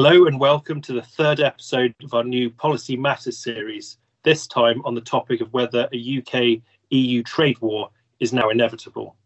Hello 0.00 0.26
and 0.26 0.38
welcome 0.38 0.80
to 0.82 0.92
the 0.92 1.02
third 1.02 1.40
episode 1.40 1.92
of 2.04 2.14
our 2.14 2.22
new 2.22 2.50
Policy 2.50 2.96
Matters 2.96 3.36
series, 3.36 3.98
this 4.22 4.46
time 4.46 4.80
on 4.84 4.94
the 4.94 5.00
topic 5.00 5.40
of 5.40 5.52
whether 5.52 5.88
a 5.92 6.18
UK 6.18 6.62
EU 6.90 7.24
trade 7.24 7.58
war 7.58 7.90
is 8.20 8.32
now 8.32 8.48
inevitable. 8.50 9.16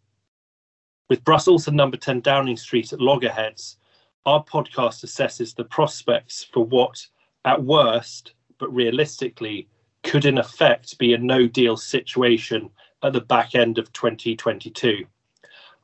With 1.11 1.25
Brussels 1.25 1.69
and 1.69 1.77
number 1.77 1.99
10 1.99 2.23
Downing 2.23 2.57
Street 2.57 2.91
at 2.95 3.03
loggerheads, 3.03 3.77
our 4.25 4.43
podcast 4.43 5.05
assesses 5.05 5.55
the 5.55 5.65
prospects 5.65 6.43
for 6.43 6.65
what, 6.65 7.07
at 7.45 7.63
worst, 7.63 8.33
but 8.57 8.75
realistically, 8.75 9.69
could 10.03 10.25
in 10.25 10.39
effect 10.39 10.99
be 10.99 11.13
a 11.13 11.19
no 11.19 11.47
deal 11.47 11.77
situation 11.77 12.71
at 13.03 13.13
the 13.13 13.21
back 13.21 13.55
end 13.55 13.77
of 13.77 13.93
2022. 13.93 15.05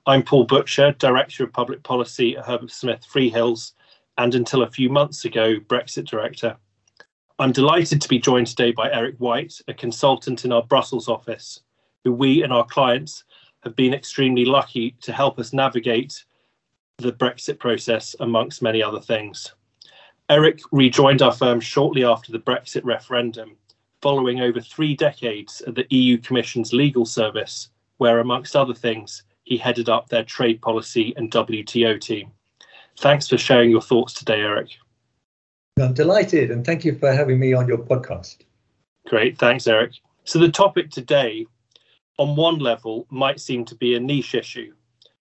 I'm 0.07 0.23
Paul 0.23 0.45
Butcher, 0.45 0.93
Director 0.93 1.45
of 1.45 1.53
Public 1.53 1.83
Policy 1.83 2.39
at 2.39 2.47
Herbert 2.47 2.71
Smith 2.71 3.05
Freehills, 3.07 3.73
and 4.19 4.35
until 4.35 4.63
a 4.63 4.71
few 4.71 4.91
months 4.91 5.25
ago, 5.25 5.57
Brexit 5.61 6.07
Director. 6.07 6.57
I'm 7.39 7.53
delighted 7.53 8.01
to 8.03 8.09
be 8.09 8.19
joined 8.19 8.49
today 8.49 8.73
by 8.73 8.93
Eric 8.93 9.15
White, 9.19 9.55
a 9.69 9.75
consultant 9.75 10.45
in 10.45 10.53
our 10.53 10.65
Brussels 10.65 11.09
office, 11.09 11.61
who 12.03 12.13
we 12.13 12.43
and 12.43 12.53
our 12.53 12.67
clients 12.67 13.23
have 13.61 13.77
been 13.77 13.95
extremely 13.95 14.45
lucky 14.45 14.97
to 15.03 15.13
help 15.13 15.39
us 15.39 15.53
navigate 15.53 16.25
the 16.99 17.13
Brexit 17.13 17.61
process, 17.61 18.17
amongst 18.19 18.61
many 18.61 18.83
other 18.83 19.01
things. 19.01 19.53
Eric 20.29 20.61
rejoined 20.73 21.23
our 21.23 21.33
firm 21.33 21.61
shortly 21.61 22.05
after 22.05 22.33
the 22.33 22.41
Brexit 22.41 22.85
referendum, 22.85 23.57
following 24.03 24.41
over 24.41 24.61
three 24.61 24.97
decades 24.97 25.63
at 25.63 25.77
the 25.77 25.87
EU 25.91 26.19
Commission's 26.19 26.73
legal 26.73 27.07
service, 27.07 27.69
where, 27.99 28.19
amongst 28.19 28.57
other 28.57 28.75
things, 28.75 29.23
he 29.45 29.57
headed 29.57 29.89
up 29.89 30.09
their 30.09 30.25
trade 30.25 30.61
policy 30.61 31.15
and 31.17 31.31
WTO 31.31 32.01
team. 32.01 32.33
Thanks 33.01 33.29
for 33.29 33.39
sharing 33.39 33.71
your 33.71 33.81
thoughts 33.81 34.13
today, 34.13 34.41
Eric. 34.41 34.71
I'm 35.81 35.95
delighted, 35.95 36.51
and 36.51 36.67
thank 36.67 36.85
you 36.85 36.99
for 36.99 37.13
having 37.13 37.39
me 37.39 37.53
on 37.53 37.69
your 37.69 37.79
podcast. 37.79 38.39
Great, 39.07 39.39
thanks, 39.39 39.69
Eric. 39.69 39.93
So, 40.25 40.41
the 40.41 40.51
topic 40.51 40.91
today, 40.91 41.47
on 42.19 42.35
one 42.35 42.59
level, 42.59 43.07
might 43.09 43.39
seem 43.39 43.65
to 43.67 43.77
be 43.77 43.95
a 43.95 44.01
niche 44.01 44.35
issue. 44.35 44.75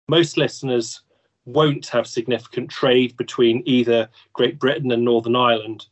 Most 0.07 0.37
listeners 0.37 1.01
won't 1.47 1.87
have 1.87 2.07
significant 2.07 2.71
trade 2.71 3.17
between 3.17 3.63
either 3.65 4.07
Great 4.35 4.59
Britain 4.59 4.93
and 4.93 5.03
Northern 5.03 5.35
Ireland 5.35 5.87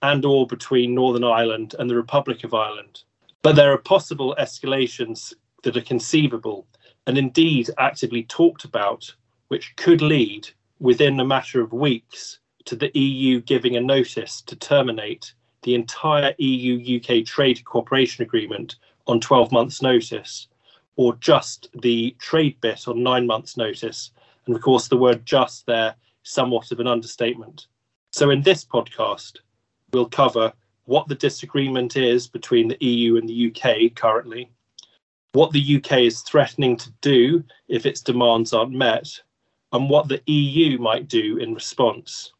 and 0.00 0.24
or 0.24 0.46
between 0.46 0.94
Northern 0.94 1.24
Ireland 1.24 1.74
and 1.78 1.90
the 1.90 1.96
Republic 1.96 2.44
of 2.44 2.54
Ireland. 2.54 3.02
But 3.42 3.56
there 3.56 3.74
are 3.74 3.78
possible 3.78 4.34
escalations 4.40 5.34
that 5.64 5.76
are 5.76 5.82
conceivable 5.82 6.66
and 7.06 7.18
indeed 7.18 7.68
actively 7.76 8.22
talked 8.22 8.64
about, 8.64 9.14
which 9.48 9.76
could 9.76 10.00
lead 10.00 10.48
within 10.80 11.20
a 11.20 11.24
matter 11.24 11.60
of 11.60 11.72
weeks 11.72 12.40
to 12.64 12.74
the 12.74 12.90
EU 12.98 13.40
giving 13.40 13.76
a 13.76 13.80
notice 13.80 14.40
to 14.42 14.56
terminate 14.56 15.34
the 15.62 15.74
entire 15.74 16.34
EU 16.38 16.98
UK 16.98 17.24
trade 17.24 17.64
cooperation 17.64 18.22
agreement 18.22 18.76
on 19.06 19.20
12 19.20 19.52
months' 19.52 19.82
notice, 19.82 20.48
or 20.96 21.14
just 21.16 21.68
the 21.82 22.16
trade 22.18 22.58
bit 22.60 22.88
on 22.88 23.02
nine 23.02 23.26
months' 23.26 23.56
notice, 23.56 24.10
and 24.46 24.56
of 24.56 24.62
course, 24.62 24.88
the 24.88 24.96
word 24.96 25.24
just 25.26 25.66
there, 25.66 25.94
somewhat 26.22 26.72
of 26.72 26.80
an 26.80 26.86
understatement. 26.86 27.66
So, 28.12 28.30
in 28.30 28.42
this 28.42 28.64
podcast, 28.64 29.38
we'll 29.92 30.06
cover 30.06 30.52
what 30.84 31.08
the 31.08 31.14
disagreement 31.14 31.96
is 31.96 32.26
between 32.26 32.68
the 32.68 32.84
EU 32.84 33.16
and 33.16 33.28
the 33.28 33.52
UK 33.52 33.94
currently, 33.94 34.50
what 35.32 35.52
the 35.52 35.76
UK 35.76 36.00
is 36.00 36.22
threatening 36.22 36.76
to 36.76 36.90
do 37.00 37.44
if 37.68 37.86
its 37.86 38.00
demands 38.00 38.52
aren't 38.52 38.72
met, 38.72 39.20
and 39.72 39.88
what 39.88 40.08
the 40.08 40.22
EU 40.26 40.78
might 40.78 41.08
do 41.08 41.38
in 41.38 41.54
response, 41.54 42.32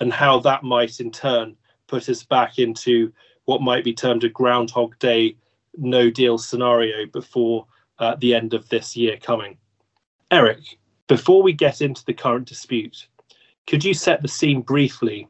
and 0.00 0.12
how 0.12 0.38
that 0.40 0.62
might 0.62 1.00
in 1.00 1.10
turn 1.10 1.56
put 1.86 2.08
us 2.08 2.22
back 2.22 2.58
into 2.58 3.12
what 3.44 3.62
might 3.62 3.84
be 3.84 3.92
termed 3.92 4.24
a 4.24 4.28
Groundhog 4.28 4.98
Day 4.98 5.36
no 5.76 6.10
deal 6.10 6.38
scenario 6.38 7.06
before 7.06 7.66
uh, 7.98 8.16
the 8.16 8.34
end 8.34 8.54
of 8.54 8.68
this 8.68 8.96
year 8.96 9.16
coming. 9.16 9.56
Eric, 10.30 10.78
before 11.06 11.42
we 11.42 11.52
get 11.52 11.80
into 11.80 12.04
the 12.04 12.14
current 12.14 12.48
dispute, 12.48 13.06
could 13.66 13.84
you 13.84 13.94
set 13.94 14.22
the 14.22 14.28
scene 14.28 14.62
briefly 14.62 15.28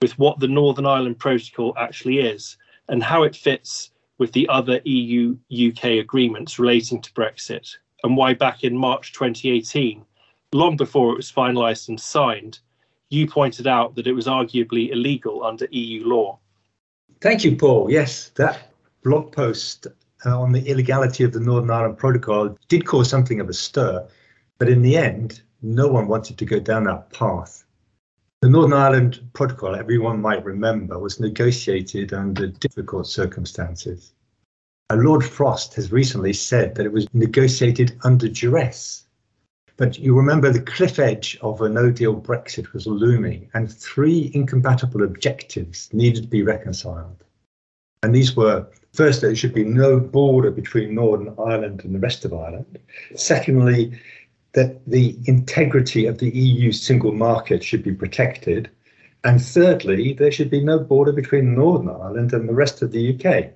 with 0.00 0.18
what 0.18 0.40
the 0.40 0.48
Northern 0.48 0.86
Ireland 0.86 1.18
Protocol 1.18 1.74
actually 1.78 2.20
is 2.20 2.56
and 2.88 3.02
how 3.02 3.22
it 3.22 3.36
fits 3.36 3.90
with 4.18 4.32
the 4.32 4.48
other 4.48 4.80
EU 4.84 5.36
UK 5.50 5.84
agreements 6.00 6.58
relating 6.58 7.00
to 7.00 7.12
Brexit, 7.12 7.76
and 8.04 8.16
why 8.16 8.34
back 8.34 8.64
in 8.64 8.76
March 8.76 9.12
2018, 9.12 10.04
long 10.52 10.76
before 10.76 11.12
it 11.12 11.16
was 11.16 11.30
finalised 11.30 11.88
and 11.88 12.00
signed, 12.00 12.58
you 13.08 13.26
pointed 13.26 13.66
out 13.66 13.94
that 13.94 14.06
it 14.06 14.12
was 14.12 14.26
arguably 14.26 14.90
illegal 14.90 15.44
under 15.44 15.66
EU 15.70 16.06
law. 16.06 16.38
Thank 17.20 17.44
you, 17.44 17.56
Paul. 17.56 17.90
Yes, 17.90 18.30
that 18.30 18.72
blog 19.02 19.32
post 19.32 19.86
uh, 20.24 20.40
on 20.40 20.52
the 20.52 20.66
illegality 20.66 21.24
of 21.24 21.32
the 21.32 21.40
Northern 21.40 21.70
Ireland 21.70 21.98
Protocol 21.98 22.56
did 22.68 22.86
cause 22.86 23.08
something 23.08 23.40
of 23.40 23.48
a 23.48 23.52
stir. 23.52 24.06
But 24.58 24.68
in 24.68 24.82
the 24.82 24.96
end, 24.96 25.42
no 25.62 25.88
one 25.88 26.08
wanted 26.08 26.38
to 26.38 26.44
go 26.44 26.60
down 26.60 26.84
that 26.84 27.12
path. 27.12 27.64
The 28.42 28.48
Northern 28.48 28.72
Ireland 28.72 29.20
Protocol, 29.34 29.74
everyone 29.74 30.20
might 30.20 30.44
remember, 30.44 30.98
was 30.98 31.20
negotiated 31.20 32.12
under 32.12 32.46
difficult 32.46 33.06
circumstances. 33.06 34.12
Lord 34.92 35.24
Frost 35.24 35.74
has 35.74 35.92
recently 35.92 36.32
said 36.32 36.74
that 36.74 36.86
it 36.86 36.92
was 36.92 37.06
negotiated 37.14 37.96
under 38.02 38.28
duress. 38.28 39.06
But 39.80 39.98
you 39.98 40.14
remember 40.14 40.50
the 40.50 40.60
cliff 40.60 40.98
edge 40.98 41.38
of 41.40 41.62
a 41.62 41.68
no 41.70 41.90
deal 41.90 42.14
Brexit 42.14 42.74
was 42.74 42.86
looming, 42.86 43.48
and 43.54 43.72
three 43.72 44.30
incompatible 44.34 45.02
objectives 45.02 45.88
needed 45.94 46.24
to 46.24 46.28
be 46.28 46.42
reconciled. 46.42 47.24
And 48.02 48.14
these 48.14 48.36
were 48.36 48.66
first, 48.92 49.22
there 49.22 49.34
should 49.34 49.54
be 49.54 49.64
no 49.64 49.98
border 49.98 50.50
between 50.50 50.94
Northern 50.94 51.34
Ireland 51.38 51.82
and 51.82 51.94
the 51.94 51.98
rest 51.98 52.26
of 52.26 52.34
Ireland. 52.34 52.78
Secondly, 53.14 53.98
that 54.52 54.86
the 54.86 55.16
integrity 55.24 56.04
of 56.04 56.18
the 56.18 56.28
EU 56.28 56.72
single 56.72 57.12
market 57.12 57.64
should 57.64 57.82
be 57.82 57.94
protected. 57.94 58.68
And 59.24 59.40
thirdly, 59.42 60.12
there 60.12 60.30
should 60.30 60.50
be 60.50 60.62
no 60.62 60.78
border 60.78 61.12
between 61.12 61.54
Northern 61.54 61.88
Ireland 61.88 62.34
and 62.34 62.46
the 62.46 62.52
rest 62.52 62.82
of 62.82 62.92
the 62.92 63.14
UK. 63.14 63.54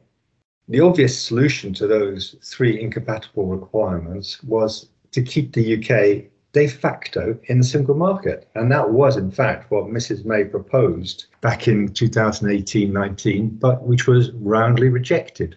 The 0.68 0.80
obvious 0.80 1.20
solution 1.20 1.74
to 1.74 1.86
those 1.86 2.36
three 2.42 2.80
incompatible 2.80 3.44
requirements 3.44 4.42
was 4.42 4.88
to 5.14 5.22
keep 5.22 5.52
the 5.52 5.76
UK 5.76 6.24
de 6.52 6.66
facto 6.66 7.38
in 7.44 7.58
the 7.58 7.64
single 7.64 7.94
market. 7.94 8.48
And 8.56 8.70
that 8.72 8.90
was, 8.90 9.16
in 9.16 9.30
fact, 9.30 9.70
what 9.70 9.86
Mrs. 9.86 10.24
May 10.24 10.44
proposed 10.44 11.26
back 11.40 11.68
in 11.68 11.88
2018 11.88 12.92
19, 12.92 13.48
but 13.50 13.84
which 13.84 14.08
was 14.08 14.32
roundly 14.32 14.88
rejected. 14.88 15.56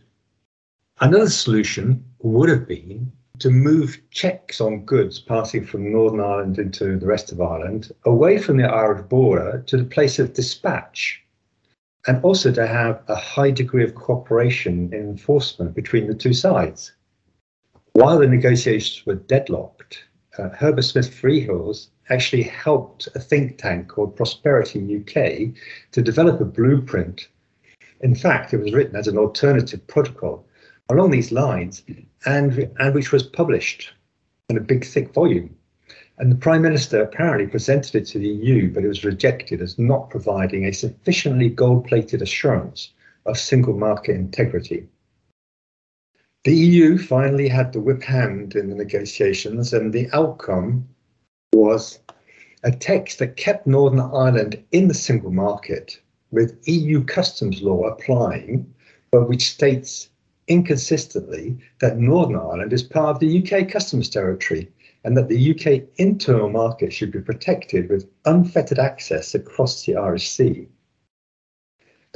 Another 1.00 1.29
solution 1.29 2.03
would 2.19 2.50
have 2.50 2.68
been 2.68 3.12
to 3.40 3.50
move 3.50 4.00
checks 4.12 4.62
on 4.62 4.85
goods 4.85 5.19
passing 5.19 5.66
from 5.66 5.91
Northern 5.91 6.19
Ireland 6.19 6.59
into 6.59 6.97
the 6.97 7.06
rest 7.06 7.31
of 7.31 7.41
Ireland 7.41 7.91
away 8.06 8.38
from 8.38 8.57
the 8.57 8.68
Irish 8.68 9.07
border 9.07 9.63
to 9.68 9.78
the 9.78 9.85
place 9.85 10.19
of 10.19 10.34
dispatch, 10.34 11.24
and 12.07 12.24
also 12.24 12.51
to 12.51 12.66
have 12.66 13.03
a 13.07 13.16
high 13.16 13.51
degree 13.51 13.84
of 13.84 13.95
cooperation 13.95 14.91
in 14.94 15.01
enforcement 15.01 15.75
between 15.75 16.07
the 16.07 16.16
two 16.16 16.34
sides. 16.34 16.91
While 17.97 18.19
the 18.19 18.28
negotiations 18.28 19.08
were 19.08 19.16
deadlocked, 19.16 20.03
uh, 20.38 20.50
Herbert 20.50 20.84
Smith 20.84 21.09
Freehills 21.09 21.88
actually 22.12 22.44
helped 22.44 23.08
a 23.16 23.19
think 23.19 23.58
tank 23.58 23.88
called 23.88 24.16
Prosperity 24.16 24.97
UK 24.97 25.59
to 25.94 26.03
develop 26.03 26.40
a 26.40 26.46
blueprint. 26.46 27.28
In 28.02 28.13
fact, 28.13 28.53
it 28.53 28.57
was 28.57 28.72
written 28.72 28.96
as 28.96 29.07
an 29.07 29.18
alternative 29.18 29.88
protocol 29.88 30.46
along 30.90 31.09
these 31.09 31.31
lines, 31.31 31.81
and, 32.24 32.69
and 32.77 32.94
which 32.94 33.12
was 33.12 33.24
published 33.24 33.92
in 34.48 34.57
a 34.57 34.62
big, 34.62 34.86
thick 34.86 35.12
volume. 35.12 35.56
And 36.19 36.31
the 36.31 36.36
Prime 36.36 36.62
Minister 36.62 37.01
apparently 37.01 37.48
presented 37.48 37.95
it 37.95 38.06
to 38.10 38.19
the 38.19 38.30
EU, 38.30 38.72
but 38.72 38.83
it 38.83 38.89
was 38.89 39.06
rejected 39.06 39.60
as 39.60 39.80
not 39.80 40.12
providing 40.12 40.66
a 40.66 40.72
sufficiently 40.72 41.50
gold 41.50 41.88
plated 41.88 42.22
assurance 42.22 42.92
of 43.25 43.39
single 43.39 43.74
market 43.74 44.16
integrity. 44.16 44.88
The 46.48 46.56
EU 46.56 46.98
finally 46.98 47.50
had 47.50 47.74
the 47.74 47.82
whip 47.82 48.04
hand 48.04 48.56
in 48.56 48.70
the 48.70 48.76
negotiations, 48.76 49.74
and 49.74 49.92
the 49.92 50.08
outcome 50.14 50.88
was 51.52 52.00
a 52.64 52.72
text 52.72 53.20
that 53.20 53.36
kept 53.36 53.68
Northern 53.68 54.00
Ireland 54.00 54.64
in 54.72 54.88
the 54.88 54.94
single 54.94 55.34
market 55.34 56.00
with 56.32 56.58
EU 56.66 57.04
customs 57.04 57.62
law 57.62 57.82
applying, 57.82 58.74
but 59.12 59.28
which 59.28 59.52
states 59.52 60.08
inconsistently 60.48 61.58
that 61.82 62.00
Northern 62.00 62.38
Ireland 62.38 62.72
is 62.72 62.82
part 62.82 63.10
of 63.10 63.20
the 63.20 63.44
UK 63.44 63.70
customs 63.70 64.08
territory 64.08 64.72
and 65.04 65.18
that 65.18 65.28
the 65.28 65.52
UK 65.52 65.90
internal 65.98 66.48
market 66.48 66.94
should 66.94 67.12
be 67.12 67.20
protected 67.20 67.90
with 67.90 68.10
unfettered 68.24 68.80
access 68.80 69.36
across 69.36 69.86
the 69.86 69.98
Irish 69.98 70.30
Sea. 70.30 70.70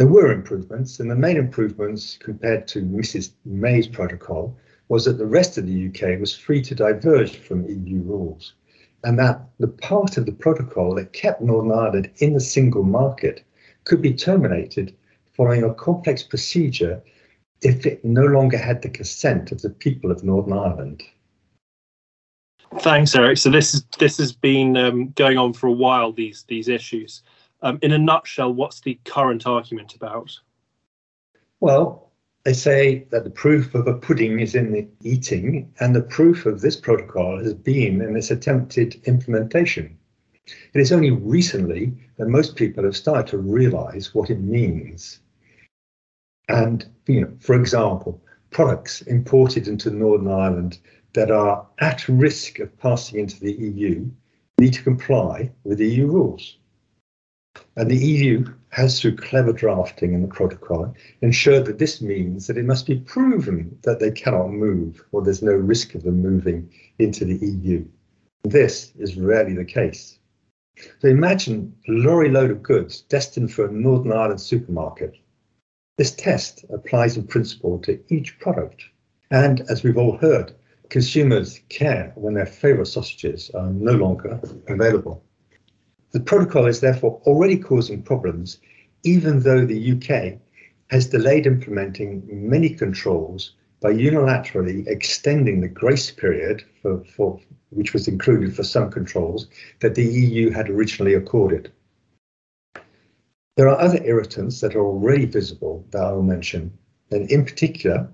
There 0.02 0.08
were 0.08 0.32
improvements, 0.32 1.00
and 1.00 1.12
the 1.12 1.16
main 1.16 1.38
improvements 1.38 2.18
compared 2.18 2.68
to 2.70 2.82
Mrs. 2.82 3.34
May's 3.46 3.86
protocol 3.86 4.58
was 4.90 5.06
that 5.06 5.20
the 5.20 5.28
rest 5.28 5.60
of 5.60 5.68
the 5.68 5.90
UK 5.90 6.20
was 6.20 6.36
free 6.36 6.60
to 6.64 6.74
diverge 6.74 7.38
from 7.38 7.70
EU 7.70 8.02
rules. 8.02 8.56
and 9.04 9.20
that 9.20 9.48
the 9.60 9.68
part 9.68 10.18
of 10.18 10.26
the 10.26 10.32
protocol 10.32 10.96
that 10.96 11.14
kept 11.14 11.44
Northern 11.44 11.72
Ireland 11.72 12.10
in 12.18 12.34
the 12.34 12.40
single 12.40 12.82
market 12.82 13.44
could 13.84 14.02
be 14.02 14.12
terminated 14.12 14.96
following 15.34 15.64
a 15.64 15.76
complex 15.76 16.24
procedure 16.24 17.04
if 17.62 17.86
it 17.86 18.04
no 18.04 18.26
longer 18.26 18.58
had 18.58 18.82
the 18.82 18.90
consent 18.90 19.52
of 19.52 19.62
the 19.62 19.70
people 19.70 20.10
of 20.10 20.24
Northern 20.24 20.54
Ireland. 20.54 21.04
Thanks, 22.80 23.14
Eric. 23.14 23.38
So 23.38 23.52
this 23.52 23.76
is 23.76 23.84
this 24.00 24.18
has 24.18 24.34
been 24.34 24.76
um, 24.78 25.10
going 25.10 25.38
on 25.38 25.54
for 25.54 25.68
a 25.68 25.72
while. 25.86 26.12
These 26.12 26.46
these 26.48 26.70
issues. 26.70 27.22
Um, 27.62 27.78
in 27.82 27.92
a 27.92 27.98
nutshell, 27.98 28.54
what's 28.54 28.82
the 28.82 29.00
current 29.06 29.46
argument 29.46 29.96
about? 29.96 30.40
Well, 31.60 32.12
they 32.44 32.54
say 32.54 33.06
that 33.12 33.24
the 33.24 33.30
proof 33.30 33.76
of 33.76 33.86
a 33.86 33.94
pudding 33.94 34.40
is 34.40 34.56
in 34.56 34.72
the 34.72 34.88
eating, 35.04 35.72
and 35.80 35.96
the 35.96 36.02
proof 36.02 36.48
of 36.48 36.62
this 36.62 36.76
protocol 36.76 37.38
has 37.38 37.54
been 37.54 38.02
in 38.02 38.16
its 38.16 38.32
attempted 38.32 39.00
implementation. 39.06 39.98
It 40.74 40.82
is 40.82 40.92
only 40.92 41.12
recently 41.12 41.94
that 42.18 42.28
most 42.28 42.56
people 42.56 42.84
have 42.84 42.98
started 42.98 43.28
to 43.28 43.38
realize 43.38 44.16
what 44.16 44.32
it 44.32 44.40
means. 44.40 45.20
And, 46.50 46.86
you 47.08 47.22
know, 47.22 47.32
for 47.40 47.54
example, 47.54 48.24
products 48.50 49.04
imported 49.04 49.68
into 49.68 49.92
Northern 49.92 50.28
Ireland 50.28 50.80
that 51.14 51.30
are 51.30 51.68
at 51.80 52.08
risk 52.08 52.58
of 52.58 52.76
passing 52.80 53.20
into 53.20 53.40
the 53.40 53.54
EU 53.54 54.10
need 54.58 54.74
to 54.74 54.84
comply 54.84 55.52
with 55.64 55.80
EU 55.80 56.08
rules. 56.08 56.58
And 57.76 57.90
the 57.90 57.98
EU 57.98 58.46
has, 58.70 59.00
through 59.00 59.16
clever 59.16 59.54
drafting 59.54 60.14
in 60.14 60.22
the 60.22 60.28
protocol, 60.28 60.94
ensured 61.22 61.66
that 61.66 61.80
this 61.80 62.02
means 62.02 62.48
that 62.48 62.58
it 62.58 62.66
must 62.66 62.86
be 62.86 63.00
proven 63.00 63.78
that 63.84 64.00
they 64.00 64.12
cannot 64.12 64.52
move 64.52 65.04
or 65.12 65.22
there's 65.22 65.42
no 65.42 65.54
risk 65.54 65.96
of 65.96 66.04
them 66.04 66.22
moving 66.22 66.70
into 67.00 67.26
the 67.26 67.46
EU. 67.46 67.86
This 68.44 68.94
is 68.98 69.18
rarely 69.18 69.54
the 69.54 69.66
case. 69.66 70.20
So 71.00 71.08
imagine 71.08 71.76
a 71.88 71.92
lorry 71.92 72.30
load 72.30 72.52
of 72.52 72.64
goods 72.64 73.02
destined 73.02 73.54
for 73.54 73.66
a 73.66 73.72
Northern 73.72 74.12
Ireland 74.12 74.42
supermarket. 74.42 75.16
This 75.98 76.12
test 76.12 76.66
applies 76.70 77.18
in 77.18 77.28
principle 77.28 77.80
to 77.80 78.00
each 78.10 78.40
product. 78.40 78.84
And 79.30 79.62
as 79.70 79.84
we've 79.84 79.98
all 79.98 80.18
heard, 80.18 80.54
consumers 80.90 81.62
care 81.70 82.12
when 82.16 82.34
their 82.34 82.46
favourite 82.46 82.88
sausages 82.88 83.52
are 83.52 83.70
no 83.70 83.94
longer 83.94 84.40
available. 84.68 85.24
The 86.12 86.20
protocol 86.20 86.66
is 86.66 86.82
therefore 86.82 87.22
already 87.26 87.58
causing 87.58 88.04
problems, 88.04 88.60
even 89.04 89.40
though 89.40 89.66
the 89.66 89.92
UK 89.94 90.40
has 90.90 91.08
delayed 91.08 91.48
implementing 91.48 92.24
many 92.28 92.70
controls 92.70 93.54
by 93.80 93.94
unilaterally 93.94 94.86
extending 94.88 95.62
the 95.62 95.68
grace 95.68 96.12
period 96.12 96.64
for, 96.82 97.04
for, 97.06 97.40
which 97.70 97.94
was 97.94 98.08
included 98.08 98.56
for 98.56 98.64
some 98.64 98.92
controls 98.92 99.48
that 99.80 99.96
the 99.96 100.04
EU 100.04 100.50
had 100.50 100.70
originally 100.70 101.14
accorded. 101.14 101.72
There 103.56 103.70
are 103.70 103.80
other 103.80 104.04
irritants 104.04 104.60
that 104.62 104.76
are 104.76 104.86
already 104.86 105.26
visible 105.26 105.86
that 105.92 106.04
I 106.04 106.12
will 106.12 106.24
mention, 106.24 106.78
and 107.10 107.30
in 107.32 107.46
particular, 107.46 108.10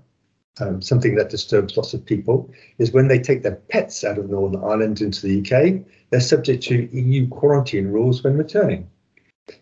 um, 0.60 0.82
something 0.82 1.14
that 1.14 1.30
disturbs 1.30 1.76
lots 1.76 1.94
of 1.94 2.04
people 2.04 2.50
is 2.78 2.92
when 2.92 3.08
they 3.08 3.18
take 3.18 3.42
their 3.42 3.56
pets 3.56 4.04
out 4.04 4.18
of 4.18 4.30
Northern 4.30 4.62
Ireland 4.62 5.00
into 5.00 5.26
the 5.26 5.40
UK, 5.40 5.84
they're 6.10 6.20
subject 6.20 6.62
to 6.64 6.88
EU 6.96 7.28
quarantine 7.28 7.88
rules 7.88 8.22
when 8.22 8.36
returning. 8.36 8.90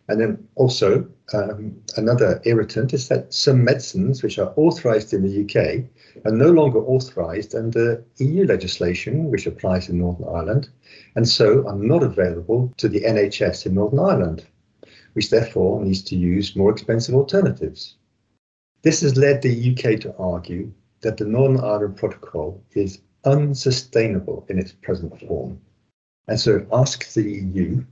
And 0.08 0.20
then 0.20 0.48
also, 0.56 1.06
um, 1.32 1.80
another 1.96 2.40
irritant 2.44 2.92
is 2.92 3.08
that 3.08 3.32
some 3.32 3.62
medicines 3.62 4.22
which 4.22 4.38
are 4.38 4.52
authorised 4.56 5.12
in 5.12 5.22
the 5.22 5.42
UK 5.44 5.84
are 6.24 6.36
no 6.36 6.50
longer 6.50 6.80
authorised 6.80 7.54
under 7.54 8.04
EU 8.18 8.46
legislation, 8.46 9.30
which 9.30 9.46
applies 9.46 9.88
in 9.88 9.98
Northern 9.98 10.28
Ireland, 10.28 10.68
and 11.14 11.28
so 11.28 11.66
are 11.68 11.76
not 11.76 12.02
available 12.02 12.72
to 12.78 12.88
the 12.88 13.00
NHS 13.00 13.66
in 13.66 13.74
Northern 13.74 14.00
Ireland, 14.00 14.44
which 15.12 15.30
therefore 15.30 15.84
needs 15.84 16.02
to 16.02 16.16
use 16.16 16.56
more 16.56 16.70
expensive 16.70 17.14
alternatives. 17.14 17.96
This 18.82 19.00
has 19.00 19.16
led 19.16 19.42
the 19.42 19.72
UK 19.72 20.00
to 20.00 20.14
argue 20.16 20.72
that 21.02 21.16
the 21.16 21.24
Northern 21.24 21.60
Ireland 21.60 21.96
Protocol 21.96 22.62
is 22.72 23.00
unsustainable 23.24 24.46
in 24.48 24.58
its 24.58 24.72
present 24.72 25.18
form. 25.20 25.60
And 26.28 26.40
so 26.40 26.66
asks 26.72 27.14
the 27.14 27.22
EU 27.22 27.84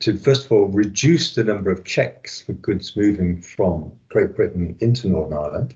to, 0.00 0.18
first 0.18 0.46
of 0.46 0.52
all, 0.52 0.66
reduce 0.66 1.34
the 1.34 1.44
number 1.44 1.70
of 1.70 1.84
checks 1.84 2.40
for 2.40 2.52
goods 2.52 2.96
moving 2.96 3.40
from 3.40 3.92
Great 4.08 4.36
Britain 4.36 4.76
into 4.80 5.08
Northern 5.08 5.38
Ireland. 5.38 5.74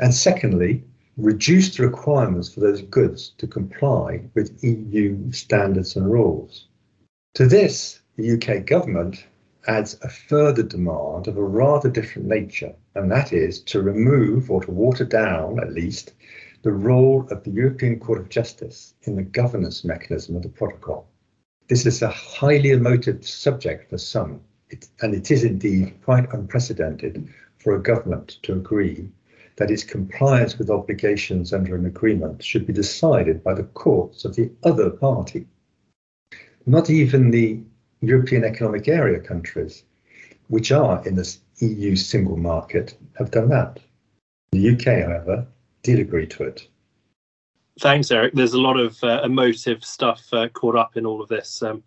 And 0.00 0.14
secondly, 0.14 0.82
reduce 1.16 1.76
the 1.76 1.86
requirements 1.86 2.52
for 2.52 2.60
those 2.60 2.82
goods 2.82 3.32
to 3.38 3.46
comply 3.46 4.22
with 4.34 4.62
EU 4.64 5.30
standards 5.32 5.96
and 5.96 6.10
rules. 6.10 6.66
To 7.34 7.46
this, 7.46 8.00
the 8.16 8.32
UK 8.32 8.66
government 8.66 9.24
adds 9.66 9.98
a 10.02 10.08
further 10.08 10.62
demand 10.62 11.28
of 11.28 11.36
a 11.36 11.44
rather 11.44 11.90
different 11.90 12.28
nature, 12.28 12.74
and 12.94 13.10
that 13.10 13.32
is 13.32 13.60
to 13.62 13.82
remove 13.82 14.50
or 14.50 14.62
to 14.62 14.70
water 14.70 15.04
down, 15.04 15.60
at 15.60 15.72
least, 15.72 16.14
the 16.62 16.72
role 16.72 17.26
of 17.30 17.42
the 17.44 17.50
European 17.50 17.98
Court 17.98 18.20
of 18.20 18.28
Justice 18.28 18.94
in 19.02 19.16
the 19.16 19.22
governance 19.22 19.84
mechanism 19.84 20.36
of 20.36 20.42
the 20.42 20.48
protocol. 20.48 21.08
This 21.68 21.86
is 21.86 22.02
a 22.02 22.08
highly 22.08 22.70
emotive 22.70 23.26
subject 23.26 23.90
for 23.90 23.98
some, 23.98 24.40
and 25.00 25.14
it 25.14 25.30
is 25.30 25.44
indeed 25.44 25.94
quite 26.04 26.32
unprecedented 26.32 27.28
for 27.58 27.74
a 27.74 27.82
government 27.82 28.38
to 28.42 28.54
agree 28.54 29.08
that 29.56 29.70
its 29.70 29.84
compliance 29.84 30.58
with 30.58 30.70
obligations 30.70 31.52
under 31.52 31.76
an 31.76 31.86
agreement 31.86 32.42
should 32.42 32.66
be 32.66 32.72
decided 32.72 33.44
by 33.44 33.54
the 33.54 33.64
courts 33.64 34.24
of 34.24 34.34
the 34.34 34.50
other 34.62 34.90
party. 34.90 35.46
Not 36.66 36.88
even 36.88 37.30
the 37.30 37.60
European 38.02 38.44
Economic 38.44 38.88
Area 38.88 39.20
countries, 39.20 39.84
which 40.48 40.72
are 40.72 41.06
in 41.06 41.14
the 41.14 41.36
EU 41.60 41.94
single 41.96 42.36
market, 42.36 42.96
have 43.18 43.30
done 43.30 43.48
that. 43.50 43.78
The 44.52 44.70
UK, 44.70 45.06
however, 45.06 45.46
did 45.82 45.98
agree 45.98 46.26
to 46.28 46.44
it. 46.44 46.66
Thanks, 47.78 48.10
Eric. 48.10 48.34
There's 48.34 48.54
a 48.54 48.60
lot 48.60 48.78
of 48.78 49.02
uh, 49.04 49.22
emotive 49.24 49.84
stuff 49.84 50.26
uh, 50.32 50.48
caught 50.48 50.76
up 50.76 50.96
in 50.96 51.06
all 51.06 51.22
of 51.22 51.28
this. 51.28 51.62
Um, 51.62 51.82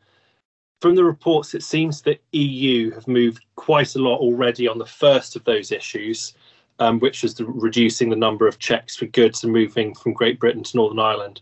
from 0.81 0.95
the 0.95 1.03
reports, 1.03 1.53
it 1.53 1.63
seems 1.63 2.01
that 2.03 2.21
EU 2.31 2.91
have 2.91 3.07
moved 3.07 3.45
quite 3.55 3.95
a 3.95 3.99
lot 3.99 4.19
already 4.19 4.67
on 4.67 4.77
the 4.77 4.85
first 4.85 5.35
of 5.35 5.43
those 5.45 5.71
issues, 5.71 6.33
um, 6.79 6.99
which 6.99 7.23
is 7.23 7.35
the 7.35 7.45
reducing 7.45 8.09
the 8.09 8.15
number 8.15 8.47
of 8.47 8.59
checks 8.59 8.95
for 8.95 9.05
goods 9.07 9.43
and 9.43 9.53
moving 9.53 9.93
from 9.93 10.13
Great 10.13 10.39
Britain 10.39 10.63
to 10.63 10.77
Northern 10.77 10.99
Ireland 10.99 11.41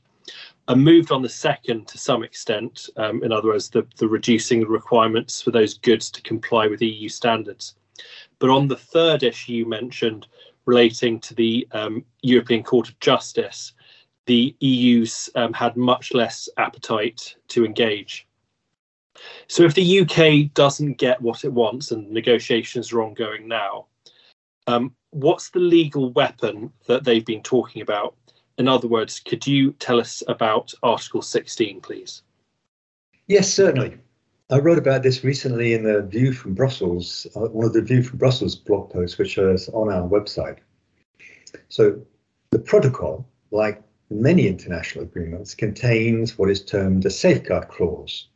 and 0.68 0.84
moved 0.84 1.12
on 1.12 1.22
the 1.22 1.30
second 1.30 1.88
to 1.88 1.98
some 1.98 2.24
extent. 2.24 2.89
Um, 2.98 3.24
in 3.24 3.32
other 3.32 3.50
words, 3.50 3.70
the, 3.70 3.86
the 3.98 4.08
reducing 4.08 4.62
requirements 4.68 5.41
for 5.41 5.51
those 5.51 5.77
goods 5.77 6.10
to 6.12 6.22
comply 6.22 6.68
with 6.68 6.82
EU 6.82 7.10
standards. 7.10 7.75
But 8.39 8.50
on 8.50 8.68
the 8.68 8.77
third 8.77 9.24
issue 9.24 9.53
you 9.53 9.65
mentioned, 9.65 10.27
relating 10.65 11.20
to 11.22 11.36
the 11.36 11.68
um, 11.72 12.06
European 12.22 12.63
Court 12.63 12.89
of 12.89 13.00
Justice, 13.00 13.74
the 14.25 14.56
EU's 14.60 15.30
um, 15.36 15.53
had 15.53 15.75
much 15.75 16.13
less 16.13 16.48
appetite 16.58 17.36
to 17.50 17.65
engage. 17.65 18.27
So 19.48 19.63
if 19.63 19.74
the 19.74 20.00
UK 20.01 20.53
doesn't 20.53 20.98
get 20.98 21.22
what 21.22 21.44
it 21.44 21.51
wants, 21.51 21.91
and 21.91 22.10
negotiations 22.10 22.94
are 22.94 23.01
ongoing 23.01 23.48
now, 23.48 23.88
um, 24.68 24.96
what's 25.10 25.50
the 25.50 25.60
legal 25.60 26.12
weapon 26.13 26.72
that 26.88 27.03
they've 27.03 27.25
been 27.25 27.44
talking 27.44 27.82
about 27.82 28.15
in 28.62 28.68
other 28.68 28.88
words, 28.88 29.20
could 29.20 29.46
you 29.48 29.72
tell 29.74 30.00
us 30.00 30.22
about 30.27 30.72
Article 30.84 31.24
16, 31.24 31.82
please? 31.82 32.22
Yes, 33.25 33.51
certainly. 33.51 33.98
I 34.51 34.60
wrote 34.60 34.77
about 34.77 35.01
this 35.01 35.24
recently 35.24 35.74
in 35.74 35.84
the 35.84 36.03
View 36.03 36.32
from 36.32 36.53
Brussels, 36.53 37.25
uh, 37.36 37.48
one 37.48 37.65
of 37.65 37.74
the 37.74 37.82
View 37.82 38.03
from 38.03 38.20
Brussels 38.20 38.56
blog 38.56 38.91
posts, 38.91 39.18
which 39.18 39.39
is 39.39 39.68
on 39.70 39.91
our 39.91 40.08
website. 40.08 40.58
So 41.70 42.00
the 42.51 42.60
protocol, 42.60 43.27
like 43.50 43.82
many 44.12 44.48
international 44.48 45.06
agreements, 45.06 45.56
contains 45.56 46.38
what 46.38 46.51
is 46.51 46.63
termed 46.63 47.03
a 47.08 47.10
safeguard 47.10 47.68
clause. 47.68 48.27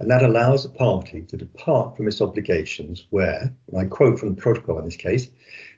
And 0.00 0.10
that 0.10 0.22
allows 0.22 0.64
a 0.64 0.70
party 0.70 1.22
to 1.28 1.36
depart 1.36 1.94
from 1.94 2.08
its 2.08 2.22
obligations 2.22 3.06
where, 3.10 3.52
and 3.68 3.78
I 3.78 3.84
quote 3.84 4.18
from 4.18 4.34
the 4.34 4.40
protocol 4.40 4.78
in 4.78 4.86
this 4.86 4.96
case, 4.96 5.28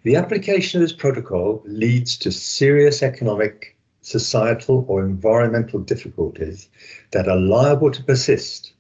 the 0.05 0.14
application 0.14 0.81
of 0.81 0.88
this 0.88 0.97
protocol 0.97 1.61
leads 1.67 2.17
to 2.19 2.31
serious 2.31 3.02
economic, 3.02 3.76
societal, 4.00 4.85
or 4.87 5.05
environmental 5.05 5.81
difficulties 5.81 6.69
that 7.11 7.26
are 7.26 7.37
liable 7.37 7.91
to 7.91 8.05
persist 8.05 8.75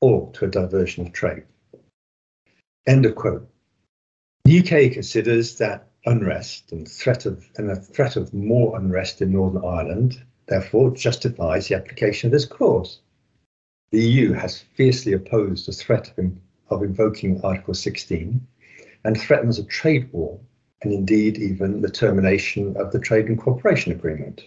or 0.00 0.32
to 0.32 0.46
a 0.46 0.50
diversion 0.50 1.06
of 1.06 1.12
trade. 1.12 1.44
End 2.84 3.06
of 3.06 3.14
quote. 3.14 3.48
The 4.44 4.58
UK 4.58 4.92
considers 4.92 5.56
that 5.58 5.86
unrest 6.04 6.72
and 6.72 6.86
threat 6.86 7.26
of 7.26 7.48
and 7.56 7.70
a 7.70 7.76
threat 7.76 8.16
of 8.16 8.34
more 8.34 8.76
unrest 8.76 9.22
in 9.22 9.32
Northern 9.32 9.64
Ireland 9.64 10.20
therefore 10.46 10.90
justifies 10.90 11.68
the 11.68 11.76
application 11.76 12.26
of 12.26 12.32
this 12.32 12.44
clause. 12.44 12.98
The 13.94 14.04
EU 14.04 14.32
has 14.32 14.58
fiercely 14.58 15.12
opposed 15.12 15.68
the 15.68 15.72
threat 15.72 16.12
of, 16.18 16.32
of 16.68 16.82
invoking 16.82 17.40
Article 17.42 17.74
16 17.74 18.44
and 19.04 19.16
threatens 19.16 19.60
a 19.60 19.62
trade 19.62 20.12
war, 20.12 20.40
and 20.82 20.92
indeed 20.92 21.38
even 21.38 21.80
the 21.80 21.88
termination 21.88 22.76
of 22.76 22.90
the 22.90 22.98
Trade 22.98 23.26
and 23.26 23.38
Cooperation 23.38 23.92
Agreement. 23.92 24.42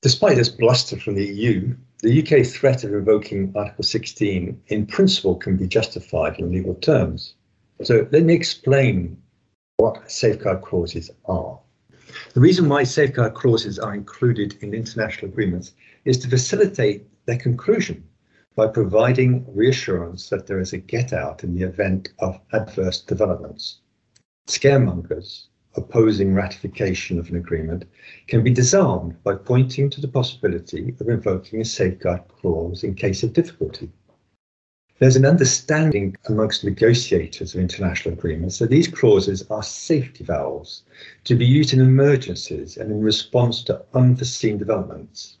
Despite 0.00 0.36
this 0.36 0.48
bluster 0.48 0.96
from 0.96 1.16
the 1.16 1.26
EU, 1.26 1.74
the 2.02 2.22
UK 2.22 2.46
threat 2.46 2.84
of 2.84 2.94
invoking 2.94 3.52
Article 3.56 3.82
16 3.82 4.62
in 4.68 4.86
principle 4.86 5.34
can 5.34 5.56
be 5.56 5.66
justified 5.66 6.38
in 6.38 6.52
legal 6.52 6.76
terms. 6.76 7.34
So 7.82 8.06
let 8.12 8.22
me 8.22 8.34
explain 8.34 9.20
what 9.78 10.08
safeguard 10.08 10.62
clauses 10.62 11.10
are. 11.24 11.58
The 12.34 12.40
reason 12.40 12.68
why 12.68 12.84
safeguard 12.84 13.34
clauses 13.34 13.80
are 13.80 13.92
included 13.92 14.54
in 14.62 14.72
international 14.72 15.32
agreements 15.32 15.72
is 16.04 16.16
to 16.18 16.28
facilitate 16.28 17.08
their 17.26 17.38
conclusion 17.38 18.04
by 18.56 18.66
providing 18.66 19.44
reassurance 19.54 20.30
that 20.30 20.46
there 20.46 20.58
is 20.58 20.72
a 20.72 20.78
get 20.78 21.12
out 21.12 21.44
in 21.44 21.54
the 21.54 21.62
event 21.62 22.08
of 22.18 22.40
adverse 22.52 23.02
developments. 23.02 23.80
Scaremongers 24.48 25.48
opposing 25.76 26.32
ratification 26.32 27.18
of 27.18 27.28
an 27.28 27.36
agreement 27.36 27.84
can 28.26 28.42
be 28.42 28.50
disarmed 28.50 29.22
by 29.22 29.34
pointing 29.34 29.90
to 29.90 30.00
the 30.00 30.08
possibility 30.08 30.94
of 30.98 31.08
invoking 31.08 31.60
a 31.60 31.64
safeguard 31.64 32.22
clause 32.28 32.82
in 32.82 32.94
case 32.94 33.22
of 33.22 33.34
difficulty. 33.34 33.90
There's 34.98 35.16
an 35.16 35.26
understanding 35.26 36.16
amongst 36.24 36.64
negotiators 36.64 37.54
of 37.54 37.60
international 37.60 38.14
agreements 38.14 38.58
that 38.58 38.70
these 38.70 38.88
clauses 38.88 39.44
are 39.50 39.62
safety 39.62 40.24
valves 40.24 40.84
to 41.24 41.34
be 41.34 41.44
used 41.44 41.74
in 41.74 41.80
emergencies 41.80 42.78
and 42.78 42.90
in 42.90 43.02
response 43.02 43.62
to 43.64 43.84
unforeseen 43.92 44.56
developments, 44.56 45.35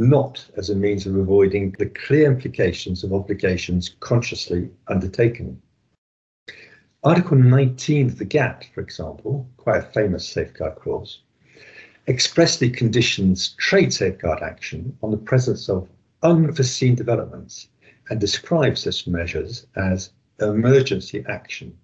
not 0.00 0.42
as 0.56 0.70
a 0.70 0.74
means 0.74 1.06
of 1.06 1.14
avoiding 1.14 1.72
the 1.78 1.84
clear 1.84 2.30
implications 2.30 3.04
of 3.04 3.12
obligations 3.12 3.96
consciously 4.00 4.70
undertaken. 4.88 5.60
Article 7.04 7.36
19 7.36 8.06
of 8.06 8.18
the 8.18 8.24
GATT, 8.24 8.66
for 8.74 8.80
example, 8.80 9.46
quite 9.58 9.76
a 9.84 9.92
famous 9.92 10.26
safeguard 10.26 10.76
clause, 10.76 11.20
expressly 12.08 12.70
conditions 12.70 13.50
trade 13.58 13.92
safeguard 13.92 14.42
action 14.42 14.96
on 15.02 15.10
the 15.10 15.18
presence 15.18 15.68
of 15.68 15.86
unforeseen 16.22 16.94
developments 16.94 17.68
and 18.08 18.18
describes 18.18 18.84
such 18.84 19.06
measures 19.06 19.66
as 19.76 20.12
emergency 20.40 21.22
action. 21.28 21.76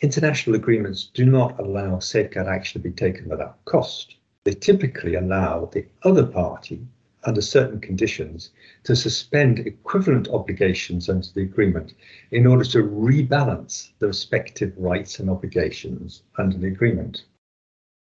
International 0.00 0.56
agreements 0.56 1.10
do 1.12 1.26
not 1.26 1.60
allow 1.60 1.98
safeguard 1.98 2.46
action 2.46 2.80
to 2.80 2.88
be 2.88 2.94
taken 2.94 3.28
without 3.28 3.62
cost. 3.66 4.16
They 4.44 4.52
typically 4.52 5.16
allow 5.16 5.66
the 5.66 5.84
other 6.02 6.24
party 6.24 6.86
under 7.26 7.40
certain 7.42 7.80
conditions 7.80 8.50
to 8.84 8.94
suspend 8.94 9.58
equivalent 9.58 10.28
obligations 10.28 11.08
under 11.08 11.26
the 11.34 11.42
agreement 11.42 11.92
in 12.30 12.46
order 12.46 12.64
to 12.64 12.84
rebalance 12.84 13.90
the 13.98 14.06
respective 14.06 14.72
rights 14.76 15.18
and 15.18 15.28
obligations 15.28 16.22
under 16.38 16.56
the 16.56 16.68
agreement. 16.68 17.24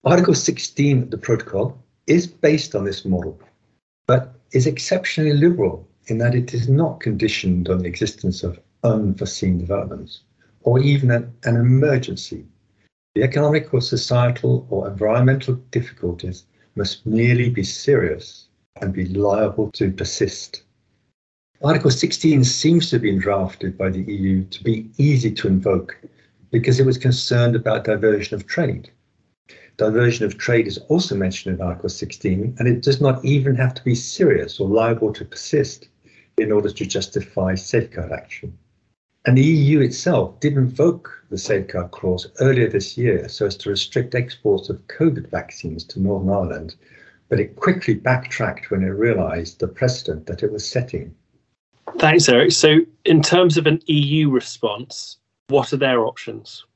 Article 0.05 0.35
16 0.35 1.03
of 1.03 1.11
the 1.11 1.19
protocol 1.19 1.77
is 2.07 2.27
based 2.27 2.75
on 2.75 2.85
this 2.85 3.05
model, 3.05 3.39
but 4.07 4.35
is 4.53 4.67
exceptionally 4.67 5.33
liberal 5.33 5.87
in 6.07 6.19
that 6.19 6.35
it 6.35 6.55
is 6.55 6.69
not 6.69 7.01
conditioned 7.01 7.69
on 7.69 7.79
the 7.79 7.89
existence 7.89 8.43
of 8.45 8.61
unforeseen 8.85 9.59
developments 9.59 10.23
or 10.63 10.79
even 10.79 11.11
an, 11.11 11.33
an 11.45 11.57
emergency. 11.57 12.47
The 13.15 13.25
economic 13.25 13.75
or 13.75 13.81
societal 13.81 14.67
or 14.71 14.89
environmental 14.89 15.55
difficulties 15.73 16.45
must 16.77 17.05
merely 17.05 17.51
be 17.51 17.65
serious 17.65 18.47
and 18.81 18.93
be 18.93 19.07
liable 19.07 19.71
to 19.73 19.91
persist. 19.93 20.63
Article 21.63 21.91
16 21.91 22.45
seems 22.45 22.89
to 22.89 22.97
have 22.97 23.03
been 23.03 23.19
drafted 23.19 23.77
by 23.77 23.91
the 23.91 24.03
EU 24.03 24.45
to 24.45 24.65
be 24.65 24.91
easy 24.97 25.31
to 25.33 25.49
invoke 25.49 25.99
because 26.51 26.81
it 26.81 26.87
was 26.87 26.99
concerned 26.99 27.55
about 27.55 27.85
diversion 27.85 28.35
of 28.35 28.47
trade. 28.47 28.91
Diversion 29.77 30.25
of 30.25 30.39
trade 30.39 30.67
is 30.67 30.79
also 30.89 31.15
mentioned 31.15 31.55
in 31.55 31.63
Article 31.63 31.89
16, 31.89 32.57
and 32.59 32.69
it 32.69 32.83
does 32.83 33.01
not 33.01 33.25
even 33.25 33.55
have 33.57 33.75
to 33.75 33.85
be 33.85 33.95
serious 33.95 34.61
or 34.61 34.69
liable 34.69 35.13
to 35.13 35.25
persist 35.25 35.89
in 36.39 36.53
order 36.53 36.71
to 36.71 36.87
justify 36.87 37.55
safeguard 37.55 38.13
action. 38.13 38.57
And 39.27 39.37
the 39.37 39.43
EU 39.43 39.81
itself 39.81 40.41
did 40.41 40.55
invoke 40.55 41.25
the 41.29 41.37
safeguard 41.37 41.91
clause 41.91 42.27
earlier 42.41 42.69
this 42.69 42.97
year 42.97 43.29
so 43.29 43.45
as 43.45 43.57
to 43.59 43.71
restrict 43.71 44.15
exports 44.15 44.71
of 44.71 44.87
COVID 44.87 45.29
vaccines 45.31 45.85
to 45.85 46.01
Northern 46.01 46.31
Ireland 46.31 46.77
but 47.31 47.41
it 47.41 47.57
quickly 47.57 47.95
backtracked 47.95 48.71
when 48.71 48.83
it 48.83 48.89
realised 48.89 49.61
the 49.61 49.69
precedent 49.69 50.27
that 50.27 50.43
it 50.43 50.53
was 50.53 50.69
setting. 50.69 51.15
Thanks, 51.99 52.29
Eric. 52.29 52.53
So, 52.53 52.81
in 53.05 53.23
terms 53.23 53.57
of 53.57 53.67
an 53.67 53.81
EU 53.87 54.29
response, 54.29 55.17
what 55.49 55.73
are 55.73 55.79
their 55.79 56.05
options? 56.05 56.67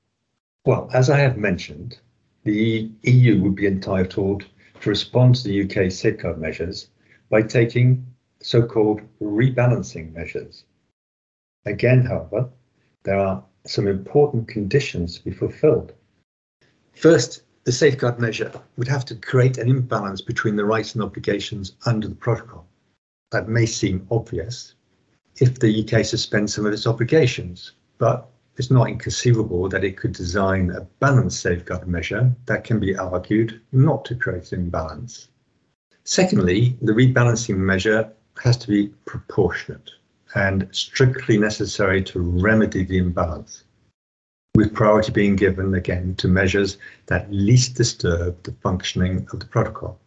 Well, 0.64 0.88
as 0.94 1.11
I 1.11 1.18
have 1.18 1.37
mentioned, 1.37 1.99
the 2.44 2.88
EU 3.02 3.42
would 3.42 3.56
be 3.56 3.66
entitled 3.66 4.44
to 4.80 4.88
respond 4.88 5.34
to 5.37 5.49
the 5.49 5.62
UK 5.64 5.90
safeguard 5.90 6.38
measures 6.38 6.88
by 7.30 7.42
taking 7.42 8.06
so 8.40 8.62
called 8.62 9.00
rebalancing 9.20 10.12
measures. 10.12 10.64
Again, 11.66 12.04
however, 12.04 12.49
there 13.02 13.18
are 13.18 13.42
some 13.66 13.88
important 13.88 14.46
conditions 14.49 15.18
to 15.18 15.25
be 15.25 15.30
fulfilled. 15.30 15.92
First, 16.92 17.42
the 17.64 17.73
safeguard 17.73 18.18
measure 18.18 18.52
would 18.76 18.88
have 18.88 19.06
to 19.06 19.14
create 19.14 19.56
an 19.56 19.68
imbalance 19.68 20.21
between 20.21 20.54
the 20.54 20.64
rights 20.64 20.94
and 20.94 21.02
obligations 21.02 21.73
under 21.87 22.06
the 22.06 22.14
protocol. 22.14 22.66
That 23.33 23.49
may 23.49 23.64
seem 23.64 24.06
obvious 24.11 24.75
if 25.40 25.59
the 25.59 25.83
UK 25.83 26.04
suspends 26.04 26.54
some 26.54 26.66
of 26.66 26.73
its 26.75 26.87
obligations, 26.87 27.73
but 27.99 28.28
it's 28.56 28.71
not 28.71 28.88
inconceivable 28.88 29.68
that 29.71 29.83
it 29.83 29.97
could 29.97 30.12
design 30.12 30.71
a 30.71 30.83
balanced 31.00 31.40
safeguard 31.40 31.88
measure 31.88 32.30
that 32.47 32.64
can 32.64 32.78
be 32.78 32.94
argued 32.97 33.61
not 33.73 34.04
to 34.04 34.14
create 34.14 34.52
an 34.52 34.61
imbalance. 34.61 35.28
Secondly, 36.04 36.76
the 36.83 36.92
rebalancing 36.92 37.56
measure 37.56 38.12
has 38.42 38.59
to 38.59 38.68
be 38.68 38.88
proportionate 39.06 39.90
and 40.35 40.68
strictly 40.71 41.38
necessary 41.38 42.02
to 42.02 42.21
remedy 42.21 42.85
the 42.85 42.99
imbalance 42.99 43.64
with 44.56 44.73
priority 44.73 45.11
being 45.11 45.34
given 45.34 45.75
again 45.75 46.14
to 46.14 46.28
measures 46.28 46.78
that 47.06 47.32
least 47.32 47.75
disturb 47.75 48.40
the 48.44 48.52
functioning 48.62 49.26
of 49.32 49.40
the 49.40 49.46
protocol. 49.46 49.99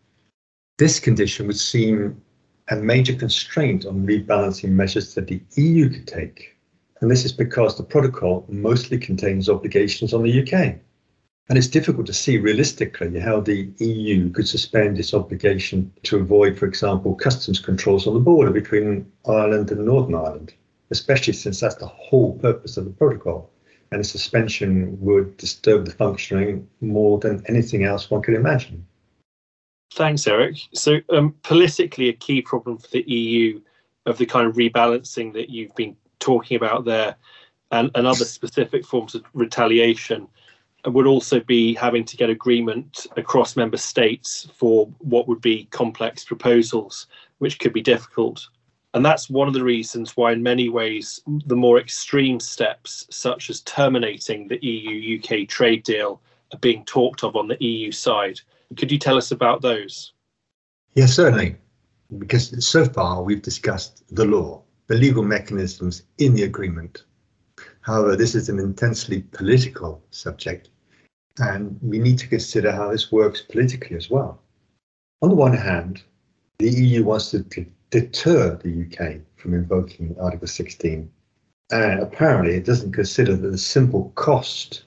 This 0.77 1.01
condition 1.01 1.47
would 1.47 1.59
seem 1.59 2.21
a 2.69 2.77
major 2.77 3.13
constraint 3.13 3.85
on 3.85 4.07
rebalancing 4.07 4.69
measures 4.69 5.13
that 5.15 5.27
the 5.27 5.41
EU 5.57 5.89
could 5.89 6.07
take. 6.07 6.55
And 7.01 7.11
this 7.11 7.25
is 7.25 7.33
because 7.33 7.75
the 7.75 7.83
protocol 7.83 8.45
mostly 8.47 8.97
contains 8.97 9.49
obligations 9.49 10.13
on 10.13 10.23
the 10.23 10.41
UK. 10.41 10.75
And 11.49 11.57
it's 11.57 11.67
difficult 11.67 12.05
to 12.07 12.13
see 12.13 12.37
realistically 12.37 13.19
how 13.19 13.41
the 13.41 13.69
EU 13.79 14.29
could 14.31 14.47
suspend 14.47 14.97
its 14.97 15.13
obligation 15.13 15.91
to 16.03 16.19
avoid, 16.19 16.57
for 16.57 16.67
example, 16.67 17.15
customs 17.15 17.59
controls 17.59 18.07
on 18.07 18.13
the 18.13 18.19
border 18.21 18.51
between 18.51 19.11
Ireland 19.27 19.71
and 19.71 19.85
Northern 19.85 20.15
Ireland, 20.15 20.53
especially 20.89 21.33
since 21.33 21.59
that's 21.59 21.75
the 21.75 21.87
whole 21.87 22.37
purpose 22.39 22.77
of 22.77 22.85
the 22.85 22.91
protocol 22.91 23.51
and 23.91 24.01
a 24.01 24.03
suspension 24.03 24.97
would 24.99 25.37
disturb 25.37 25.85
the 25.85 25.91
functioning 25.91 26.67
more 26.81 27.19
than 27.19 27.43
anything 27.47 27.83
else 27.83 28.09
one 28.09 28.21
could 28.21 28.35
imagine. 28.35 28.85
Thanks, 29.93 30.27
Eric. 30.27 30.57
So, 30.73 30.99
um, 31.09 31.33
politically, 31.43 32.09
a 32.09 32.13
key 32.13 32.41
problem 32.41 32.77
for 32.77 32.87
the 32.89 33.09
EU 33.09 33.61
of 34.05 34.17
the 34.17 34.25
kind 34.25 34.47
of 34.47 34.55
rebalancing 34.55 35.33
that 35.33 35.49
you've 35.49 35.75
been 35.75 35.95
talking 36.19 36.57
about 36.57 36.85
there, 36.85 37.15
and, 37.71 37.91
and 37.95 38.07
other 38.07 38.25
specific 38.25 38.85
forms 38.85 39.15
of 39.15 39.23
retaliation, 39.33 40.27
would 40.85 41.07
also 41.07 41.39
be 41.41 41.73
having 41.73 42.05
to 42.05 42.17
get 42.17 42.29
agreement 42.29 43.07
across 43.17 43.55
member 43.55 43.77
states 43.77 44.49
for 44.55 44.87
what 44.99 45.27
would 45.27 45.41
be 45.41 45.65
complex 45.71 46.23
proposals, 46.23 47.07
which 47.39 47.59
could 47.59 47.73
be 47.73 47.81
difficult. 47.81 48.47
And 48.97 49.05
that's 49.05 49.29
one 49.29 49.47
of 49.47 49.53
the 49.53 49.63
reasons 49.63 50.17
why, 50.17 50.31
in 50.31 50.41
many 50.41 50.69
ways, 50.69 51.21
the 51.45 51.55
more 51.55 51.77
extreme 51.79 52.39
steps, 52.39 53.05
such 53.11 53.51
as 53.51 53.61
terminating 53.61 54.47
the 54.47 54.57
EU 54.65 55.19
UK 55.19 55.47
trade 55.47 55.83
deal, 55.83 56.19
are 56.51 56.57
being 56.57 56.83
talked 56.83 57.23
of 57.23 57.35
on 57.35 57.47
the 57.47 57.63
EU 57.63 57.91
side. 57.91 58.39
Could 58.75 58.91
you 58.91 58.97
tell 58.97 59.15
us 59.15 59.29
about 59.29 59.61
those? 59.61 60.13
Yes, 60.95 61.13
certainly. 61.13 61.57
Because 62.17 62.65
so 62.65 62.85
far 62.85 63.21
we've 63.21 63.43
discussed 63.43 64.03
the 64.15 64.25
law, 64.25 64.63
the 64.87 64.95
legal 64.95 65.21
mechanisms 65.21 66.01
in 66.17 66.33
the 66.33 66.41
agreement. 66.41 67.03
However, 67.81 68.15
this 68.15 68.33
is 68.33 68.49
an 68.49 68.57
intensely 68.57 69.21
political 69.21 70.01
subject, 70.09 70.69
and 71.37 71.77
we 71.83 71.99
need 71.99 72.17
to 72.17 72.27
consider 72.27 72.71
how 72.71 72.91
this 72.91 73.11
works 73.11 73.43
politically 73.43 73.95
as 73.95 74.09
well. 74.09 74.41
On 75.21 75.29
the 75.29 75.35
one 75.35 75.53
hand, 75.53 76.01
the 76.57 76.71
EU 76.71 77.03
wants 77.03 77.29
to 77.29 77.43
deter 77.89 78.55
the 78.55 78.85
UK 78.85 79.21
from 79.37 79.53
invoking 79.53 80.15
Article 80.19 80.47
16. 80.47 81.09
And 81.71 81.99
apparently, 82.01 82.55
it 82.55 82.65
doesn't 82.65 82.93
consider 82.93 83.35
that 83.35 83.49
the 83.49 83.57
simple 83.57 84.11
cost 84.15 84.83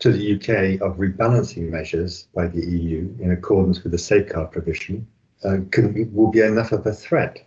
to 0.00 0.12
the 0.12 0.34
UK 0.34 0.80
of 0.80 0.98
rebalancing 0.98 1.70
measures 1.70 2.28
by 2.34 2.46
the 2.46 2.64
EU 2.64 3.14
in 3.20 3.32
accordance 3.32 3.82
with 3.82 3.92
the 3.92 3.98
safeguard 3.98 4.52
provision 4.52 5.06
uh, 5.44 5.58
can, 5.70 6.12
will 6.12 6.30
be 6.30 6.40
enough 6.40 6.72
of 6.72 6.86
a 6.86 6.92
threat. 6.92 7.46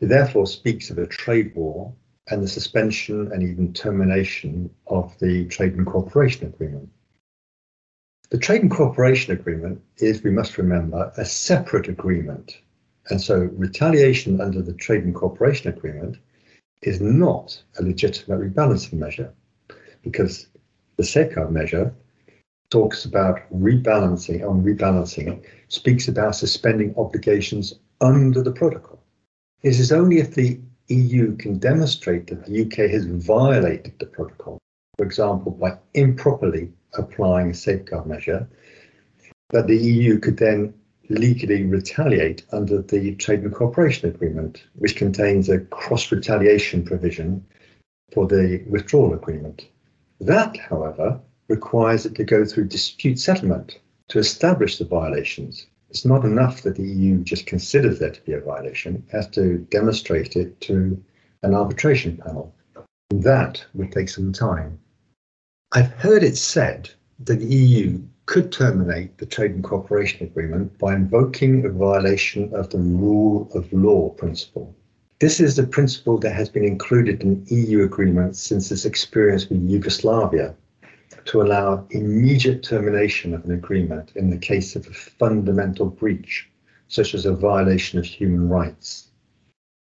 It 0.00 0.06
therefore 0.06 0.46
speaks 0.46 0.90
of 0.90 0.98
a 0.98 1.06
trade 1.06 1.54
war 1.54 1.92
and 2.28 2.42
the 2.42 2.48
suspension 2.48 3.30
and 3.32 3.42
even 3.42 3.72
termination 3.72 4.70
of 4.86 5.18
the 5.18 5.46
Trade 5.46 5.74
and 5.74 5.86
Cooperation 5.86 6.46
Agreement. 6.46 6.88
The 8.30 8.38
Trade 8.38 8.62
and 8.62 8.70
Cooperation 8.70 9.32
Agreement 9.32 9.80
is, 9.98 10.22
we 10.22 10.30
must 10.30 10.56
remember, 10.56 11.12
a 11.16 11.24
separate 11.24 11.88
agreement 11.88 12.58
And 13.10 13.20
so 13.20 13.50
retaliation 13.54 14.40
under 14.40 14.62
the 14.62 14.72
Trade 14.72 15.04
and 15.04 15.14
Cooperation 15.14 15.68
Agreement 15.68 16.16
is 16.82 17.00
not 17.00 17.62
a 17.78 17.82
legitimate 17.82 18.40
rebalancing 18.40 18.94
measure 18.94 19.32
because 20.02 20.46
the 20.96 21.04
safeguard 21.04 21.50
measure 21.50 21.94
talks 22.70 23.04
about 23.04 23.40
rebalancing 23.52 24.48
on 24.48 24.62
rebalancing 24.62 25.44
speaks 25.68 26.08
about 26.08 26.36
suspending 26.36 26.94
obligations 26.96 27.74
under 28.00 28.42
the 28.42 28.52
protocol. 28.52 29.02
It 29.62 29.78
is 29.78 29.92
only 29.92 30.18
if 30.18 30.34
the 30.34 30.60
EU 30.88 31.36
can 31.36 31.58
demonstrate 31.58 32.26
that 32.26 32.44
the 32.44 32.62
UK 32.62 32.90
has 32.90 33.06
violated 33.06 33.94
the 33.98 34.06
protocol, 34.06 34.58
for 34.96 35.06
example, 35.06 35.52
by 35.52 35.78
improperly 35.94 36.72
applying 36.94 37.50
a 37.50 37.54
safeguard 37.54 38.06
measure, 38.06 38.46
that 39.50 39.66
the 39.66 39.76
EU 39.76 40.18
could 40.18 40.36
then 40.36 40.74
legally 41.08 41.64
retaliate 41.64 42.44
under 42.52 42.80
the 42.80 43.14
Trade 43.16 43.40
and 43.40 43.54
Cooperation 43.54 44.08
Agreement, 44.08 44.64
which 44.74 44.96
contains 44.96 45.48
a 45.48 45.60
cross 45.60 46.10
retaliation 46.10 46.84
provision 46.84 47.44
for 48.12 48.26
the 48.26 48.62
withdrawal 48.68 49.14
agreement. 49.14 49.68
That, 50.20 50.56
however, 50.56 51.20
requires 51.48 52.06
it 52.06 52.14
to 52.14 52.24
go 52.24 52.44
through 52.44 52.68
dispute 52.68 53.18
settlement 53.18 53.80
to 54.08 54.18
establish 54.18 54.78
the 54.78 54.84
violations. 54.84 55.66
It's 55.90 56.04
not 56.04 56.24
enough 56.24 56.62
that 56.62 56.76
the 56.76 56.82
EU 56.82 57.22
just 57.22 57.46
considers 57.46 57.98
there 57.98 58.10
to 58.10 58.20
be 58.22 58.32
a 58.32 58.40
violation, 58.40 59.04
it 59.06 59.12
has 59.12 59.28
to 59.30 59.58
demonstrate 59.70 60.36
it 60.36 60.60
to 60.62 61.02
an 61.42 61.54
arbitration 61.54 62.16
panel. 62.16 62.54
That 63.10 63.64
would 63.74 63.92
take 63.92 64.08
some 64.08 64.32
time. 64.32 64.78
I've 65.72 65.92
heard 65.92 66.22
it 66.22 66.36
said 66.36 66.90
that 67.20 67.40
the 67.40 67.46
EU 67.46 68.00
could 68.26 68.50
terminate 68.50 69.18
the 69.18 69.26
Trade 69.26 69.52
and 69.52 69.64
Cooperation 69.64 70.26
Agreement 70.26 70.78
by 70.78 70.94
invoking 70.94 71.64
a 71.64 71.68
violation 71.68 72.52
of 72.54 72.70
the 72.70 72.78
rule 72.78 73.50
of 73.54 73.72
law 73.72 74.08
principle. 74.10 74.74
This 75.20 75.40
is 75.40 75.56
the 75.56 75.66
principle 75.66 76.18
that 76.18 76.34
has 76.34 76.48
been 76.48 76.64
included 76.64 77.22
in 77.22 77.44
EU 77.48 77.84
agreements 77.84 78.40
since 78.40 78.70
its 78.72 78.84
experience 78.84 79.48
with 79.48 79.62
Yugoslavia 79.68 80.54
to 81.26 81.42
allow 81.42 81.86
immediate 81.90 82.62
termination 82.62 83.34
of 83.34 83.44
an 83.44 83.52
agreement 83.52 84.12
in 84.16 84.30
the 84.30 84.38
case 84.38 84.74
of 84.74 84.86
a 84.86 84.92
fundamental 84.92 85.86
breach, 85.86 86.48
such 86.88 87.14
as 87.14 87.26
a 87.26 87.34
violation 87.34 87.98
of 87.98 88.04
human 88.04 88.48
rights. 88.48 89.08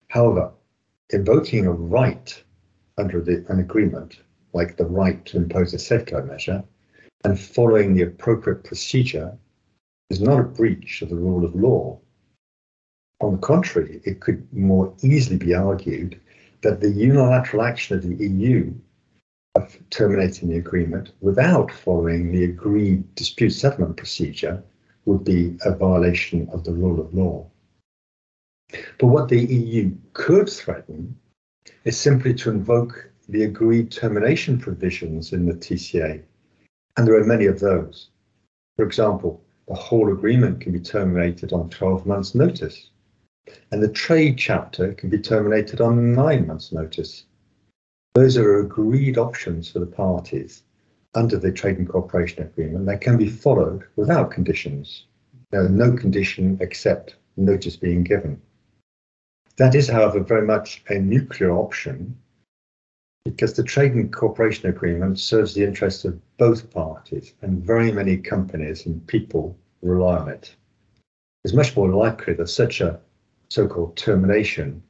However, 0.09 0.51
invoking 1.09 1.65
a 1.65 1.71
right 1.71 2.43
under 2.97 3.21
the, 3.21 3.45
an 3.49 3.59
agreement, 3.59 4.19
like 4.53 4.77
the 4.77 4.85
right 4.85 5.23
to 5.25 5.37
impose 5.37 5.73
a 5.73 5.79
safeguard 5.79 6.27
measure, 6.27 6.63
and 7.23 7.39
following 7.39 7.93
the 7.93 8.03
appropriate 8.03 8.63
procedure 8.63 9.37
is 10.09 10.21
not 10.21 10.39
a 10.39 10.43
breach 10.43 11.01
of 11.01 11.09
the 11.09 11.15
rule 11.15 11.43
of 11.43 11.55
law. 11.55 11.99
On 13.19 13.33
the 13.33 13.37
contrary, 13.39 14.01
it 14.05 14.19
could 14.19 14.47
more 14.53 14.93
easily 15.01 15.37
be 15.37 15.53
argued 15.53 16.19
that 16.61 16.79
the 16.79 16.89
unilateral 16.89 17.63
action 17.63 17.97
of 17.97 18.03
the 18.03 18.27
EU 18.27 18.73
of 19.55 19.77
terminating 19.89 20.49
the 20.49 20.57
agreement 20.57 21.11
without 21.19 21.71
following 21.71 22.31
the 22.31 22.43
agreed 22.43 23.03
dispute 23.15 23.49
settlement 23.49 23.97
procedure 23.97 24.63
would 25.05 25.23
be 25.23 25.57
a 25.65 25.75
violation 25.75 26.47
of 26.51 26.63
the 26.63 26.71
rule 26.71 26.99
of 26.99 27.13
law. 27.13 27.49
But 28.99 29.07
what 29.07 29.29
the 29.29 29.39
EU 29.39 29.91
could 30.13 30.49
threaten 30.49 31.17
is 31.85 31.97
simply 31.97 32.33
to 32.35 32.51
invoke 32.51 33.09
the 33.29 33.43
agreed 33.43 33.91
termination 33.91 34.59
provisions 34.59 35.33
in 35.33 35.45
the 35.45 35.53
TCA 35.53 36.21
and 36.97 37.07
there 37.07 37.15
are 37.15 37.23
many 37.23 37.45
of 37.45 37.59
those. 37.59 38.09
For 38.75 38.83
example, 38.83 39.41
the 39.67 39.75
whole 39.75 40.11
agreement 40.11 40.61
can 40.61 40.71
be 40.71 40.79
terminated 40.79 41.53
on 41.53 41.69
12 41.69 42.05
months' 42.05 42.33
notice, 42.33 42.89
and 43.71 43.81
the 43.81 43.87
trade 43.87 44.37
chapter 44.37 44.93
can 44.93 45.09
be 45.09 45.19
terminated 45.19 45.79
on 45.79 46.13
nine 46.13 46.47
months' 46.47 46.71
notice. 46.71 47.25
Those 48.15 48.35
are 48.35 48.59
agreed 48.59 49.17
options 49.17 49.71
for 49.71 49.79
the 49.79 49.85
parties 49.85 50.63
under 51.13 51.37
the 51.37 51.51
Trade 51.51 51.77
and 51.77 51.87
Cooperation 51.87 52.43
Agreement 52.43 52.85
that 52.87 53.01
can 53.01 53.17
be 53.17 53.29
followed 53.29 53.83
without 53.95 54.31
conditions. 54.31 55.05
There 55.51 55.63
are 55.63 55.69
no 55.69 55.93
condition 55.93 56.57
except 56.61 57.15
notice 57.37 57.75
being 57.75 58.03
given. 58.03 58.41
That 59.57 59.75
is, 59.75 59.87
however, 59.87 60.19
very 60.19 60.45
much 60.45 60.83
a 60.89 60.99
nuclear 60.99 61.51
option 61.51 62.17
because 63.31 63.53
the 63.53 63.63
Trade 63.63 63.93
and 63.93 64.13
Cooperation 64.13 64.69
Agreement 64.69 65.19
serves 65.19 65.53
the 65.53 65.63
interests 65.63 66.05
of 66.05 66.17
both 66.37 66.71
parties, 66.71 67.33
and 67.41 67.61
very 67.61 67.91
many 67.91 68.15
companies 68.15 68.85
and 68.85 69.05
people 69.05 69.57
rely 69.81 70.17
on 70.17 70.29
it. 70.29 70.55
It's 71.43 71.53
much 71.53 71.75
more 71.75 71.89
likely 71.89 72.35
that 72.35 72.47
such 72.47 72.79
a 72.79 72.99
so 73.49 73.67
called 73.67 73.97
termination 73.97 74.81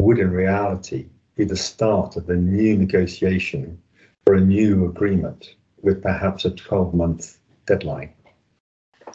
would, 0.00 0.18
in 0.18 0.32
reality, 0.32 1.06
be 1.36 1.44
the 1.44 1.56
start 1.56 2.16
of 2.16 2.28
a 2.28 2.34
new 2.34 2.76
negotiation 2.76 3.80
for 4.24 4.34
a 4.34 4.40
new 4.40 4.86
agreement 4.86 5.54
with 5.82 6.02
perhaps 6.02 6.44
a 6.44 6.50
12 6.50 6.94
month 6.94 7.38
deadline. 7.66 8.12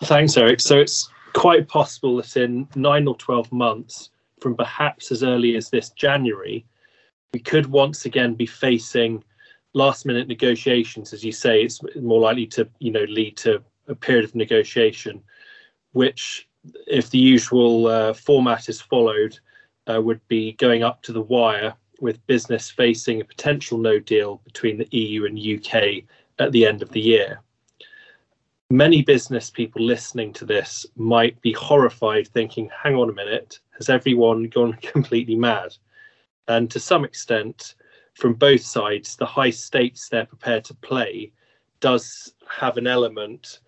Thanks, 0.03 0.37
Eric. 0.37 0.61
So 0.61 0.79
it's 0.79 1.09
quite 1.33 1.67
possible 1.67 2.15
that 2.17 2.37
in 2.37 2.67
nine 2.75 3.07
or 3.07 3.17
12 3.17 3.51
months, 3.51 4.09
from 4.39 4.55
perhaps 4.55 5.11
as 5.11 5.21
early 5.21 5.57
as 5.57 5.69
this 5.69 5.89
January, 5.89 6.65
we 7.33 7.39
could 7.39 7.67
once 7.67 8.05
again 8.05 8.33
be 8.33 8.45
facing 8.45 9.23
last 9.73 10.05
minute 10.05 10.27
negotiations 10.27 11.13
as 11.13 11.23
you 11.23 11.31
say 11.31 11.61
it's 11.61 11.79
more 11.95 12.19
likely 12.19 12.47
to 12.47 12.67
you 12.79 12.91
know 12.91 13.05
lead 13.09 13.37
to 13.37 13.61
a 13.87 13.95
period 13.95 14.25
of 14.25 14.35
negotiation 14.35 15.21
which 15.91 16.47
if 16.87 17.09
the 17.09 17.17
usual 17.17 17.87
uh, 17.87 18.13
format 18.13 18.67
is 18.67 18.81
followed 18.81 19.37
uh, 19.87 20.01
would 20.01 20.19
be 20.27 20.53
going 20.53 20.83
up 20.83 21.01
to 21.01 21.13
the 21.13 21.21
wire 21.21 21.73
with 21.99 22.25
business 22.27 22.69
facing 22.69 23.21
a 23.21 23.25
potential 23.25 23.77
no 23.77 23.99
deal 23.99 24.41
between 24.43 24.77
the 24.77 24.87
EU 24.91 25.25
and 25.25 25.37
UK 25.37 26.03
at 26.39 26.51
the 26.51 26.65
end 26.65 26.81
of 26.81 26.89
the 26.91 26.99
year. 26.99 27.41
Many 28.69 29.01
business 29.01 29.49
people 29.49 29.81
listening 29.81 30.31
to 30.33 30.45
this 30.45 30.85
might 30.95 31.39
be 31.41 31.53
horrified 31.53 32.27
thinking 32.27 32.69
hang 32.83 32.95
on 32.95 33.09
a 33.09 33.13
minute 33.13 33.59
has 33.77 33.89
everyone 33.89 34.43
gone 34.43 34.73
completely 34.81 35.35
mad 35.35 35.75
and 36.49 36.69
to 36.71 36.79
some 36.79 37.05
extent, 37.05 37.75
from 38.15 38.33
both 38.33 38.61
sides, 38.61 39.15
the 39.15 39.25
high 39.25 39.51
stakes 39.51 40.09
they're 40.09 40.25
prepared 40.25 40.65
to 40.65 40.73
play 40.73 41.31
does 41.79 42.33
have 42.49 42.75
an 42.75 42.87
element 42.87 43.59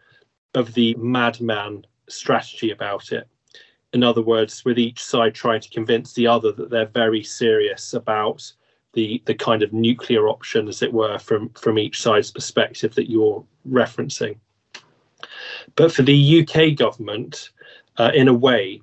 of 0.56 0.74
the 0.74 0.96
madman 0.96 1.86
strategy 2.10 2.72
about 2.72 3.12
it. 3.12 3.28
In 3.94 4.04
other 4.04 4.22
words, 4.22 4.66
with 4.66 4.80
each 4.80 5.02
side 5.02 5.36
trying 5.36 5.62
to 5.62 5.70
convince 5.70 6.14
the 6.14 6.28
other 6.28 6.52
that 6.54 6.70
they're 6.70 6.88
very 6.88 7.24
serious 7.24 7.94
about 7.94 8.52
the 8.94 9.22
the 9.26 9.36
kind 9.36 9.64
of 9.64 9.72
nuclear 9.72 10.28
option, 10.28 10.68
as 10.68 10.82
it 10.82 10.92
were, 10.92 11.18
from 11.20 11.50
from 11.50 11.78
each 11.78 12.02
side's 12.02 12.32
perspective 12.32 12.96
that 12.96 13.10
you're 13.10 13.46
referencing. 13.70 14.38
But 15.76 15.94
for 15.94 16.02
the 16.02 16.42
UK 16.42 16.76
government, 16.76 17.52
uh, 17.98 18.12
in 18.14 18.28
a 18.28 18.34
way, 18.34 18.82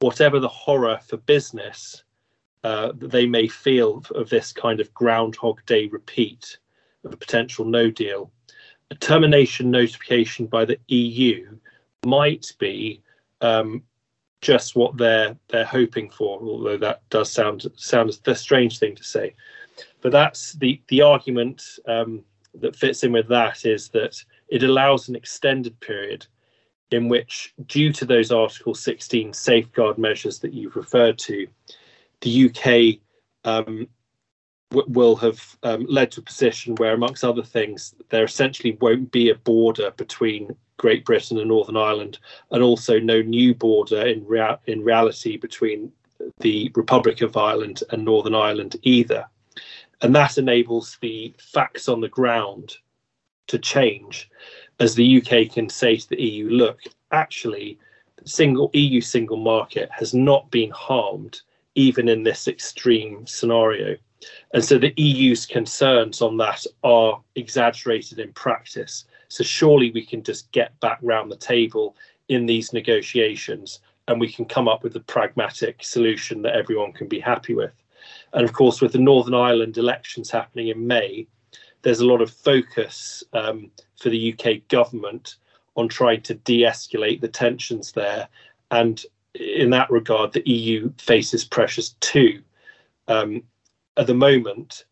whatever 0.00 0.40
the 0.40 0.48
horror 0.48 0.98
for 1.06 1.16
business, 1.16 2.02
uh, 2.66 2.90
that 2.98 3.12
they 3.12 3.26
may 3.26 3.46
feel 3.46 4.02
of 4.16 4.28
this 4.28 4.50
kind 4.50 4.80
of 4.80 4.92
Groundhog 4.92 5.64
Day 5.66 5.86
repeat 5.86 6.58
of 7.04 7.12
a 7.12 7.16
potential 7.16 7.64
no 7.64 7.92
deal. 7.92 8.32
A 8.90 8.96
termination 8.96 9.70
notification 9.70 10.46
by 10.46 10.64
the 10.64 10.76
EU 10.88 11.56
might 12.04 12.52
be 12.58 13.00
um, 13.40 13.84
just 14.40 14.74
what 14.74 14.96
they're 14.96 15.36
they're 15.46 15.64
hoping 15.64 16.10
for, 16.10 16.40
although 16.40 16.76
that 16.78 17.08
does 17.08 17.30
sound 17.30 17.64
sound 17.76 18.18
a 18.26 18.34
strange 18.34 18.80
thing 18.80 18.96
to 18.96 19.04
say. 19.04 19.36
But 20.00 20.10
that's 20.10 20.54
the 20.54 20.80
the 20.88 21.02
argument 21.02 21.62
um, 21.86 22.24
that 22.52 22.74
fits 22.74 23.04
in 23.04 23.12
with 23.12 23.28
that 23.28 23.64
is 23.64 23.90
that 23.90 24.16
it 24.48 24.64
allows 24.64 25.08
an 25.08 25.14
extended 25.14 25.78
period 25.78 26.26
in 26.90 27.08
which, 27.08 27.54
due 27.66 27.92
to 27.92 28.04
those 28.04 28.32
Article 28.32 28.74
16 28.74 29.32
safeguard 29.34 29.98
measures 29.98 30.40
that 30.40 30.52
you've 30.52 30.74
referred 30.74 31.16
to, 31.18 31.46
the 32.20 32.46
UK 32.46 33.00
um, 33.44 33.88
w- 34.70 34.88
will 34.88 35.16
have 35.16 35.56
um, 35.62 35.86
led 35.88 36.10
to 36.12 36.20
a 36.20 36.24
position 36.24 36.74
where, 36.76 36.94
amongst 36.94 37.24
other 37.24 37.42
things, 37.42 37.94
there 38.10 38.24
essentially 38.24 38.76
won't 38.80 39.10
be 39.10 39.30
a 39.30 39.34
border 39.34 39.90
between 39.92 40.54
Great 40.78 41.04
Britain 41.04 41.38
and 41.38 41.48
Northern 41.48 41.76
Ireland, 41.76 42.18
and 42.50 42.62
also 42.62 42.98
no 42.98 43.22
new 43.22 43.54
border 43.54 44.06
in 44.06 44.26
rea- 44.26 44.58
in 44.66 44.82
reality 44.82 45.36
between 45.36 45.92
the 46.40 46.70
Republic 46.74 47.20
of 47.20 47.36
Ireland 47.36 47.82
and 47.90 48.04
Northern 48.04 48.34
Ireland 48.34 48.76
either. 48.82 49.26
And 50.02 50.14
that 50.14 50.36
enables 50.36 50.98
the 51.00 51.34
facts 51.38 51.88
on 51.88 52.00
the 52.00 52.08
ground 52.08 52.76
to 53.46 53.58
change 53.58 54.28
as 54.80 54.94
the 54.94 55.22
UK 55.22 55.52
can 55.52 55.68
say 55.68 55.96
to 55.96 56.08
the 56.08 56.20
EU, 56.20 56.50
look, 56.50 56.80
actually, 57.12 57.78
the 58.22 58.28
single 58.28 58.70
EU 58.74 59.00
single 59.00 59.36
market 59.36 59.88
has 59.90 60.12
not 60.12 60.50
been 60.50 60.70
harmed 60.70 61.40
even 61.76 62.08
in 62.08 62.24
this 62.24 62.48
extreme 62.48 63.26
scenario. 63.26 63.96
And 64.52 64.64
so 64.64 64.78
the 64.78 64.94
EU's 64.96 65.46
concerns 65.46 66.20
on 66.20 66.36
that 66.38 66.64
are 66.82 67.20
exaggerated 67.36 68.18
in 68.18 68.32
practice. 68.32 69.04
So 69.28 69.44
surely 69.44 69.92
we 69.92 70.04
can 70.04 70.22
just 70.22 70.50
get 70.52 70.78
back 70.80 70.98
round 71.02 71.30
the 71.30 71.36
table 71.36 71.96
in 72.28 72.46
these 72.46 72.72
negotiations 72.72 73.80
and 74.08 74.20
we 74.20 74.32
can 74.32 74.44
come 74.44 74.68
up 74.68 74.82
with 74.82 74.96
a 74.96 75.00
pragmatic 75.00 75.84
solution 75.84 76.42
that 76.42 76.56
everyone 76.56 76.92
can 76.92 77.08
be 77.08 77.20
happy 77.20 77.54
with. 77.54 77.72
And 78.32 78.44
of 78.44 78.52
course, 78.52 78.80
with 78.80 78.92
the 78.92 78.98
Northern 78.98 79.34
Ireland 79.34 79.78
elections 79.78 80.30
happening 80.30 80.68
in 80.68 80.86
May, 80.86 81.26
there's 81.82 82.00
a 82.00 82.06
lot 82.06 82.22
of 82.22 82.30
focus 82.30 83.24
um, 83.32 83.70
for 84.00 84.10
the 84.10 84.32
UK 84.32 84.66
government 84.68 85.36
on 85.76 85.88
trying 85.88 86.22
to 86.22 86.34
de 86.34 86.62
escalate 86.62 87.20
the 87.20 87.28
tensions 87.28 87.92
there. 87.92 88.28
And 88.70 89.04
in 89.40 89.70
that 89.70 89.90
regard, 89.90 90.32
the 90.32 90.48
EU 90.48 90.92
faces 90.98 91.44
pressures 91.44 91.96
too. 92.00 92.42
Um, 93.08 93.42
at 93.96 94.06
the 94.06 94.14
moment, 94.14 94.84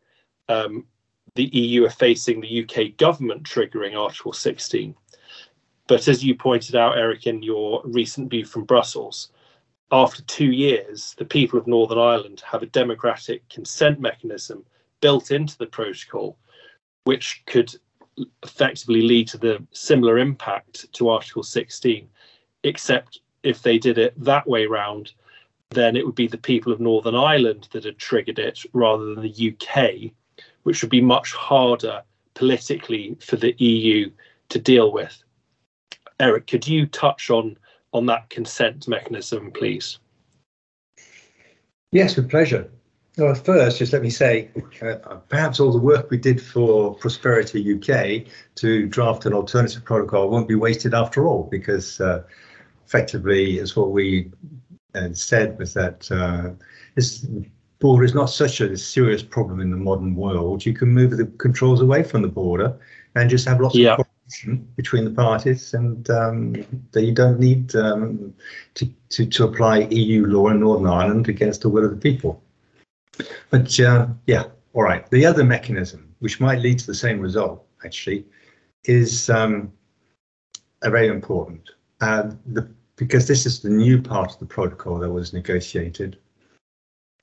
um, 0.49 0.87
the 1.35 1.45
EU 1.47 1.85
are 1.85 1.91
facing 1.91 2.41
the 2.41 2.65
UK 2.65 2.97
government 2.97 3.43
triggering 3.43 3.99
Article 3.99 4.33
16. 4.33 4.95
But 5.87 6.09
as 6.09 6.25
you 6.25 6.35
pointed 6.35 6.77
out, 6.77 6.97
Eric, 6.97 7.27
in 7.27 7.43
your 7.43 7.83
recent 7.85 8.31
view 8.31 8.45
from 8.45 8.65
Brussels, 8.65 9.31
after 9.91 10.23
two 10.23 10.51
years, 10.51 11.15
the 11.19 11.25
people 11.25 11.59
of 11.59 11.67
Northern 11.67 11.99
Ireland 11.99 12.43
have 12.51 12.63
a 12.63 12.67
democratic 12.67 13.47
consent 13.49 14.01
mechanism 14.01 14.65
built 15.01 15.31
into 15.31 15.59
the 15.59 15.67
protocol, 15.67 16.39
which 17.05 17.43
could 17.47 17.75
effectively 18.43 19.03
lead 19.03 19.29
to 19.29 19.39
the 19.39 19.65
similar 19.73 20.19
impact 20.19 20.93
to 20.95 21.11
Article 21.11 21.43
16, 21.43 22.09
except 22.63 23.21
if 23.45 23.63
they 23.63 23.79
did 23.79 23.99
it 23.99 24.15
that 24.25 24.47
way 24.49 24.67
round, 24.67 25.13
then 25.71 25.97
it 25.97 26.05
would 26.05 26.15
be 26.15 26.27
the 26.27 26.39
people 26.39 26.73
of 26.73 26.81
Northern 26.81 27.15
Ireland 27.15 27.69
that 27.73 27.85
had 27.85 27.99
triggered 27.99 28.39
it 28.39 28.61
rather 28.73 29.15
than 29.15 29.23
the 29.23 29.53
UK, 29.53 30.13
which 30.63 30.83
would 30.83 30.91
be 30.91 31.01
much 31.01 31.33
harder 31.33 32.03
politically 32.35 33.17
for 33.21 33.37
the 33.37 33.55
EU 33.59 34.11
to 34.49 34.59
deal 34.59 34.93
with. 34.93 35.23
Eric, 36.19 36.47
could 36.47 36.67
you 36.67 36.87
touch 36.87 37.31
on 37.31 37.57
on 37.93 38.07
that 38.07 38.29
consent 38.29 38.89
mechanism, 38.89 39.53
please? 39.53 40.01
Yes, 41.93 42.17
with 42.17 42.29
pleasure. 42.29 42.69
Well, 43.17 43.35
first, 43.37 43.79
just 43.79 43.93
let 43.93 44.03
me 44.03 44.11
say, 44.11 44.51
uh, 44.83 44.97
perhaps 45.29 45.61
all 45.61 45.71
the 45.71 45.79
work 45.79 46.11
we 46.11 46.17
did 46.17 46.43
for 46.43 46.97
Prosperity 46.97 47.75
UK 47.75 48.27
to 48.57 48.87
draft 48.89 49.27
an 49.27 49.33
alternative 49.33 49.85
protocol 49.85 50.29
won't 50.29 50.49
be 50.49 50.57
wasted 50.57 50.93
after 50.93 51.29
all, 51.29 51.45
because 51.45 52.01
uh, 52.01 52.25
effectively, 52.87 53.59
as 53.59 53.77
what 53.77 53.91
we 53.91 54.31
uh, 54.95 55.13
said 55.13 55.59
was 55.59 55.75
that 55.75 56.11
uh, 56.11 56.51
this 56.95 57.27
border 57.79 58.05
is 58.05 58.15
not 58.15 58.27
such 58.27 58.61
a 58.61 58.77
serious 58.77 59.23
problem 59.23 59.61
in 59.61 59.71
the 59.71 59.77
modern 59.77 60.15
world. 60.15 60.65
You 60.65 60.73
can 60.73 60.89
move 60.89 61.17
the 61.17 61.27
controls 61.39 61.81
away 61.81 62.03
from 62.03 62.23
the 62.23 62.29
border 62.29 62.77
and 63.15 63.29
just 63.29 63.47
have 63.47 63.61
lots 63.61 63.75
yeah. 63.75 63.93
of 63.93 63.97
cooperation 63.99 64.69
between 64.77 65.05
the 65.05 65.11
parties, 65.11 65.75
and 65.75 66.09
um, 66.11 66.55
that 66.93 67.05
you 67.05 67.13
don't 67.13 67.39
need 67.39 67.75
um, 67.77 68.35
to, 68.75 68.87
to, 69.11 69.27
to 69.27 69.45
apply 69.45 69.81
EU 69.91 70.27
law 70.27 70.49
in 70.49 70.61
Northern 70.61 70.87
Ireland 70.87 71.29
against 71.29 71.63
the 71.63 71.69
will 71.69 71.85
of 71.85 71.91
the 71.91 71.97
people. 71.97 72.43
But 73.51 73.79
uh, 73.79 74.09
yeah, 74.27 74.45
all 74.73 74.83
right. 74.83 75.09
The 75.11 75.27
other 75.27 75.45
mechanism, 75.45 76.15
which 76.19 76.41
might 76.41 76.61
lead 76.61 76.81
to 76.81 76.87
the 76.87 76.95
same 76.95 77.21
result, 77.21 77.65
actually, 77.85 78.25
is 78.85 79.31
um, 79.31 79.73
a 80.83 80.91
very 80.91 81.09
important. 81.09 81.71
Uh, 82.01 82.31
the, 82.47 82.69
because 82.97 83.27
this 83.27 83.47
is 83.47 83.61
the 83.61 83.71
new 83.71 84.01
part 84.01 84.33
of 84.33 84.39
the 84.39 84.47
protocol 84.47 84.99
that 84.99 85.11
was 85.11 85.33
negotiated. 85.33 86.17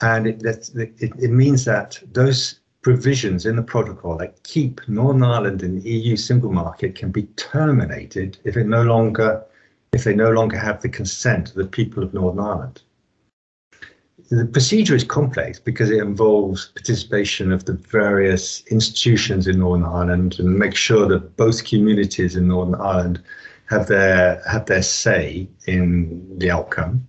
And 0.00 0.26
it, 0.26 0.42
it, 0.74 0.92
it 0.98 1.30
means 1.30 1.64
that 1.64 2.02
those 2.12 2.60
provisions 2.82 3.46
in 3.46 3.56
the 3.56 3.62
protocol 3.62 4.18
that 4.18 4.42
keep 4.42 4.80
Northern 4.88 5.22
Ireland 5.22 5.62
in 5.62 5.80
the 5.80 5.88
EU 5.88 6.16
single 6.16 6.52
market 6.52 6.96
can 6.96 7.12
be 7.12 7.22
terminated 7.36 8.38
if 8.44 8.56
it 8.56 8.66
no 8.66 8.82
longer 8.82 9.44
if 9.92 10.04
they 10.04 10.14
no 10.14 10.30
longer 10.30 10.56
have 10.56 10.80
the 10.80 10.88
consent 10.88 11.50
of 11.50 11.54
the 11.54 11.66
people 11.66 12.02
of 12.02 12.14
Northern 12.14 12.42
Ireland. 12.42 12.82
The 14.30 14.46
procedure 14.46 14.96
is 14.96 15.04
complex 15.04 15.58
because 15.58 15.90
it 15.90 15.98
involves 15.98 16.68
participation 16.74 17.52
of 17.52 17.66
the 17.66 17.74
various 17.74 18.62
institutions 18.68 19.46
in 19.46 19.58
Northern 19.58 19.84
Ireland 19.84 20.36
and 20.38 20.58
make 20.58 20.74
sure 20.74 21.06
that 21.08 21.36
both 21.36 21.66
communities 21.66 22.36
in 22.36 22.48
Northern 22.48 22.80
Ireland 22.80 23.22
have 23.72 23.86
their 23.88 24.42
have 24.48 24.66
their 24.66 24.82
say 24.82 25.48
in 25.66 26.38
the 26.38 26.50
outcome. 26.50 27.06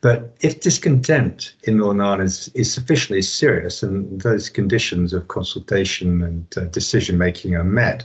But 0.00 0.34
if 0.40 0.60
discontent 0.60 1.54
in 1.64 1.76
Northern 1.76 2.00
Ireland 2.00 2.22
is, 2.22 2.50
is 2.54 2.72
sufficiently 2.72 3.22
serious 3.22 3.82
and 3.82 4.20
those 4.20 4.48
conditions 4.48 5.12
of 5.12 5.28
consultation 5.28 6.22
and 6.22 6.46
uh, 6.56 6.64
decision 6.80 7.16
making 7.16 7.54
are 7.54 7.70
met, 7.82 8.04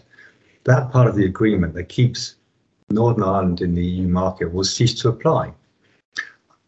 that 0.66 0.92
part 0.92 1.08
of 1.08 1.16
the 1.16 1.26
agreement 1.26 1.74
that 1.74 1.90
keeps 1.90 2.36
Northern 2.90 3.24
Ireland 3.24 3.62
in 3.62 3.74
the 3.74 3.86
EU 3.86 4.08
market 4.08 4.54
will 4.54 4.64
cease 4.64 4.94
to 5.02 5.10
apply. 5.10 5.54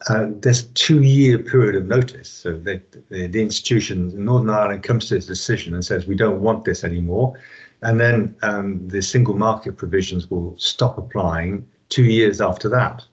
Uh, 0.09 0.27
there's 0.41 0.63
two-year 0.73 1.39
period 1.39 1.75
of 1.75 1.85
notice. 1.87 2.29
So 2.29 2.53
the, 2.53 2.81
the, 3.09 3.27
the 3.27 3.41
institution 3.41 4.11
in 4.11 4.25
Northern 4.25 4.49
Ireland 4.49 4.83
comes 4.83 5.07
to 5.09 5.15
its 5.15 5.25
decision 5.25 5.73
and 5.73 5.83
says 5.83 6.07
we 6.07 6.15
don't 6.15 6.41
want 6.41 6.65
this 6.65 6.83
anymore, 6.83 7.37
and 7.85 7.99
then 7.99 8.35
um, 8.41 8.87
the 8.87 9.01
single 9.01 9.35
market 9.35 9.77
provisions 9.77 10.29
will 10.31 10.57
stop 10.57 10.97
applying 10.97 11.67
two 11.89 12.03
years 12.03 12.41
after 12.41 12.67
that. 12.67 13.05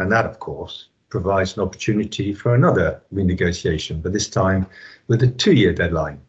And 0.00 0.10
that, 0.10 0.26
of 0.26 0.40
course, 0.40 0.88
provides 1.08 1.56
an 1.56 1.62
opportunity 1.62 2.34
for 2.34 2.56
another 2.56 3.00
renegotiation, 3.14 4.02
but 4.02 4.12
this 4.12 4.28
time 4.28 4.66
with 5.06 5.22
a 5.22 5.28
two-year 5.28 5.72
deadline. 5.72 6.20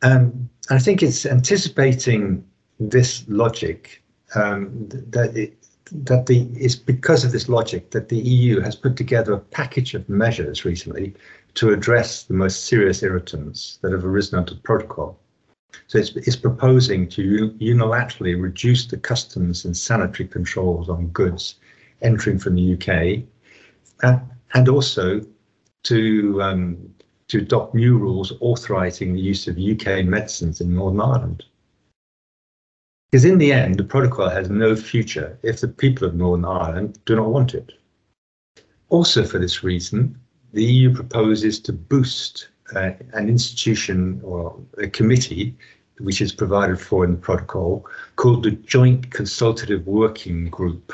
Um, 0.00 0.48
I 0.70 0.78
think 0.78 1.02
it's 1.02 1.26
anticipating 1.26 2.44
this 2.80 3.24
logic 3.28 4.02
um, 4.34 4.88
that 4.88 5.36
it, 5.36 5.54
that 5.92 6.24
the 6.24 6.48
it's 6.54 6.74
because 6.74 7.24
of 7.24 7.32
this 7.32 7.50
logic 7.50 7.90
that 7.90 8.08
the 8.08 8.18
EU 8.18 8.60
has 8.60 8.74
put 8.74 8.96
together 8.96 9.34
a 9.34 9.38
package 9.38 9.92
of 9.92 10.08
measures 10.08 10.64
recently 10.64 11.14
to 11.54 11.74
address 11.74 12.24
the 12.24 12.34
most 12.34 12.64
serious 12.64 13.02
irritants 13.02 13.78
that 13.82 13.92
have 13.92 14.04
arisen 14.04 14.38
under 14.38 14.54
the 14.54 14.60
protocol. 14.60 15.18
So 15.86 15.98
it's, 15.98 16.10
it's 16.16 16.36
proposing 16.36 17.08
to 17.10 17.50
unilaterally 17.60 18.40
reduce 18.40 18.86
the 18.86 18.96
customs 18.96 19.64
and 19.64 19.76
sanitary 19.76 20.28
controls 20.28 20.88
on 20.88 21.08
goods 21.08 21.56
entering 22.02 22.38
from 22.38 22.54
the 22.54 22.74
UK, 22.74 23.24
uh, 24.02 24.18
and 24.54 24.68
also 24.68 25.20
to 25.84 26.42
um, 26.42 26.94
to 27.28 27.38
adopt 27.38 27.74
new 27.74 27.96
rules 27.96 28.32
authorising 28.40 29.14
the 29.14 29.20
use 29.20 29.48
of 29.48 29.56
UK 29.56 30.04
medicines 30.04 30.60
in 30.60 30.74
Northern 30.74 31.00
Ireland. 31.00 31.44
Because 33.10 33.24
in 33.24 33.38
the 33.38 33.52
end, 33.52 33.78
the 33.78 33.84
protocol 33.84 34.28
has 34.28 34.50
no 34.50 34.74
future 34.76 35.38
if 35.42 35.60
the 35.60 35.68
people 35.68 36.06
of 36.06 36.14
Northern 36.14 36.44
Ireland 36.44 36.98
do 37.06 37.16
not 37.16 37.28
want 37.28 37.54
it. 37.54 37.72
Also, 38.88 39.24
for 39.24 39.38
this 39.38 39.62
reason, 39.62 40.18
the 40.52 40.64
EU 40.64 40.94
proposes 40.94 41.58
to 41.60 41.72
boost 41.72 42.48
uh, 42.74 42.92
an 43.12 43.28
institution 43.28 44.20
or 44.24 44.58
a 44.78 44.88
committee 44.88 45.56
which 45.98 46.20
is 46.20 46.32
provided 46.32 46.80
for 46.80 47.04
in 47.04 47.12
the 47.12 47.16
protocol 47.18 47.86
called 48.16 48.42
the 48.42 48.50
Joint 48.50 49.10
Consultative 49.10 49.86
Working 49.86 50.48
Group 50.48 50.92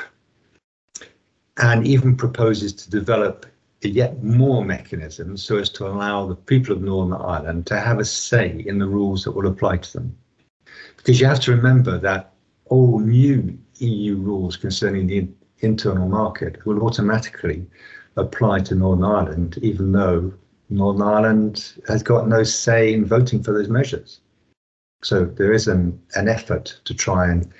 and 1.57 1.85
even 1.85 2.15
proposes 2.15 2.73
to 2.73 2.89
develop 2.89 3.45
yet 3.81 4.23
more 4.23 4.63
mechanisms 4.63 5.43
so 5.43 5.57
as 5.57 5.69
to 5.69 5.87
allow 5.87 6.25
the 6.25 6.35
people 6.35 6.75
of 6.75 6.81
Northern 6.81 7.13
Ireland 7.13 7.65
to 7.67 7.79
have 7.79 7.99
a 7.99 8.05
say 8.05 8.63
in 8.65 8.77
the 8.77 8.87
rules 8.87 9.23
that 9.23 9.31
will 9.31 9.47
apply 9.47 9.77
to 9.77 9.93
them. 9.93 10.17
Because 10.97 11.19
you 11.19 11.25
have 11.27 11.39
to 11.41 11.51
remember 11.51 11.97
that 11.97 12.33
all 12.65 12.99
new 12.99 13.57
EU 13.77 14.17
rules 14.17 14.57
concerning 14.57 15.07
the 15.07 15.27
internal 15.59 16.07
market 16.07 16.65
will 16.65 16.83
automatically 16.83 17.65
apply 18.15 18.59
to 18.59 18.75
Northern 18.75 19.05
Ireland, 19.05 19.59
even 19.61 19.91
though 19.91 20.33
Northern 20.69 21.01
Ireland 21.01 21.73
has 21.87 22.03
got 22.03 22.27
no 22.27 22.43
say 22.43 22.93
in 22.93 23.05
voting 23.05 23.43
for 23.43 23.53
those 23.53 23.69
measures. 23.69 24.19
So 25.03 25.25
there 25.25 25.53
is 25.53 25.67
an, 25.67 25.99
an 26.15 26.27
effort 26.27 26.79
to 26.85 26.93
try 26.93 27.29
and 27.29 27.51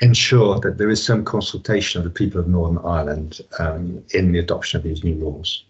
ensure 0.00 0.60
that 0.60 0.78
there 0.78 0.90
is 0.90 1.02
some 1.02 1.24
consultation 1.24 1.98
of 1.98 2.04
the 2.04 2.10
people 2.10 2.40
of 2.40 2.48
Northern 2.48 2.84
Ireland 2.84 3.40
um, 3.58 4.04
in 4.10 4.32
the 4.32 4.38
adoption 4.38 4.76
of 4.78 4.84
these 4.84 5.02
new 5.02 5.14
laws. 5.14 5.64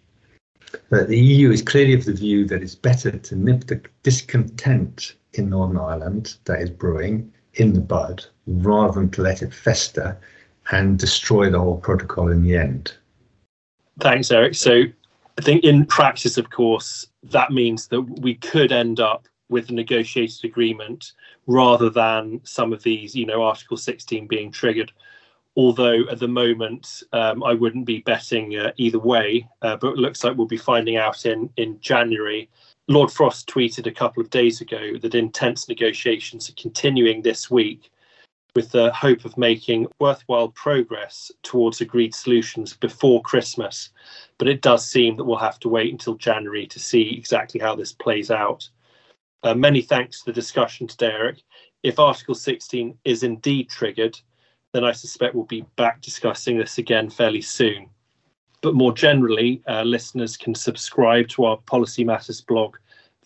But 0.91 1.09
the 1.09 1.19
EU 1.19 1.51
is 1.51 1.63
clearly 1.63 1.95
of 1.95 2.05
the 2.05 2.13
view 2.13 2.45
that 2.47 2.63
it's 2.63 2.75
better 2.75 3.11
to 3.11 3.37
nip 3.37 3.67
the 3.67 3.81
discontent 4.03 5.15
in 5.35 5.49
Northern 5.49 5.79
Ireland 5.79 6.37
that 6.45 6.61
is 6.61 6.71
brewing 6.71 7.33
in 7.55 7.73
the 7.73 7.81
bud 7.81 8.25
rather 8.47 9.01
than 9.01 9.11
to 9.11 9.23
let 9.23 9.43
it 9.43 9.55
fester 9.55 10.19
and 10.71 10.99
destroy 10.99 11.51
the 11.51 11.59
whole 11.59 11.79
protocol 11.79 12.31
in 12.31 12.43
the 12.43 12.57
end. 12.57 12.93
Thanks, 14.01 14.31
Eric. 14.31 14.55
So 14.55 14.85
I 15.39 15.41
think 15.41 15.63
in 15.63 15.87
practice, 15.87 16.37
of 16.37 16.51
course, 16.51 17.07
that 17.23 17.53
means 17.53 17.87
that 17.89 18.03
we 18.03 18.35
could 18.35 18.73
end 18.73 18.99
up 18.99 19.29
with 19.49 19.71
a 19.71 19.73
negotiated 19.73 20.45
agreement 20.45 21.13
rather 21.47 21.89
than 21.89 22.41
some 22.43 22.73
of 22.73 22.83
these, 22.83 23.15
you 23.15 23.25
know, 23.25 23.45
Article 23.45 23.77
16 23.77 24.27
being 24.27 24.51
triggered. 24.51 24.91
Although 25.57 26.03
at 26.11 26.19
the 26.19 26.27
moment, 26.27 27.05
um, 27.13 27.45
I 27.45 27.55
wouldn't 27.55 27.87
be 27.87 28.01
betting 28.01 28.59
uh, 28.59 28.73
either 28.79 28.99
way, 28.99 29.49
uh, 29.63 29.77
but 29.77 29.93
it 29.93 29.99
looks 29.99 30.25
like 30.25 30.37
we'll 30.37 30.49
be 30.49 30.57
finding 30.57 30.97
out 30.97 31.25
in, 31.25 31.49
in 31.57 31.81
January. 31.81 32.51
Lord 32.89 33.13
Frost 33.13 33.49
tweeted 33.49 33.87
a 33.87 33.93
couple 33.93 34.21
of 34.21 34.31
days 34.31 34.61
ago 34.61 34.99
that 35.01 35.15
intense 35.15 35.69
negotiations 35.69 36.51
are 36.51 36.61
continuing 36.61 37.23
this 37.23 37.49
week. 37.49 37.93
With 38.55 38.71
the 38.71 38.93
hope 38.93 39.25
of 39.25 39.39
making 39.39 39.87
worthwhile 40.01 40.49
progress 40.49 41.31
towards 41.43 41.81
agreed 41.81 42.15
solutions 42.15 42.75
before 42.75 43.23
Christmas. 43.23 43.91
But 44.39 44.49
it 44.49 44.63
does 44.63 44.89
seem 44.89 45.17
that 45.17 45.25
we'll 45.25 45.39
have 45.39 45.61
to 45.61 45.69
wait 45.69 45.93
until 45.93 46.15
January 46.15 46.67
to 46.67 46.79
see 46.79 47.17
exactly 47.17 47.61
how 47.61 47.77
this 47.77 47.93
plays 47.93 48.31
out. 48.31 48.69
Uh, 49.43 49.55
many 49.55 49.83
thanks 49.83 50.21
for 50.21 50.31
the 50.31 50.35
discussion 50.35 50.87
today, 50.87 51.13
Eric. 51.13 51.43
If 51.83 51.99
Article 51.99 52.35
16 52.35 52.99
is 53.05 53.23
indeed 53.23 53.69
triggered, 53.69 54.19
then 54.73 54.85
I 54.85 54.93
suspect 54.93 55.35
we'll 55.35 55.45
be 55.45 55.65
back 55.77 56.01
discussing 56.01 56.59
this 56.59 56.79
again 56.79 57.09
fairly 57.09 57.41
soon. 57.41 57.89
But 58.61 58.75
more 58.75 58.93
generally, 58.93 59.63
uh, 59.69 59.83
listeners 59.83 60.37
can 60.37 60.55
subscribe 60.55 61.29
to 61.29 61.45
our 61.45 61.59
Policy 61.59 62.03
Matters 62.03 62.41
blog 62.41 62.77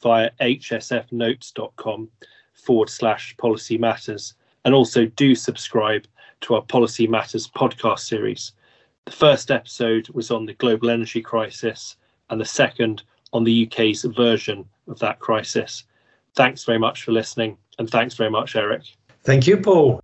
via 0.03 0.31
hsfnotes.com 0.41 2.11
forward 2.53 2.91
slash 2.91 3.37
policy 3.39 3.79
matters. 3.79 4.35
And 4.65 4.75
also 4.75 5.07
do 5.07 5.35
subscribe 5.35 6.07
to 6.43 6.55
our 6.55 6.63
Policy 6.63 7.07
Matters 7.07 7.49
podcast 7.49 8.01
series. 8.01 8.53
The 9.05 9.13
first 9.13 9.51
episode 9.51 10.09
was 10.11 10.31
on 10.31 10.47
the 10.47 10.55
global 10.55 10.91
energy 10.91 11.21
crisis, 11.21 11.97
and 12.31 12.41
the 12.41 12.45
second 12.45 13.03
on 13.33 13.45
the 13.45 13.67
UK's 13.67 14.05
version 14.05 14.65
of 14.89 14.99
that 15.01 15.19
crisis. 15.19 15.85
Thanks 16.35 16.65
very 16.65 16.79
much 16.79 17.03
for 17.03 17.13
listening, 17.13 17.57
and 17.79 17.91
thanks 17.91 18.15
very 18.15 18.31
much, 18.31 18.57
Eric. 18.57 18.83
Thank 19.25 19.47
you, 19.47 19.57
Paul. 19.57 20.01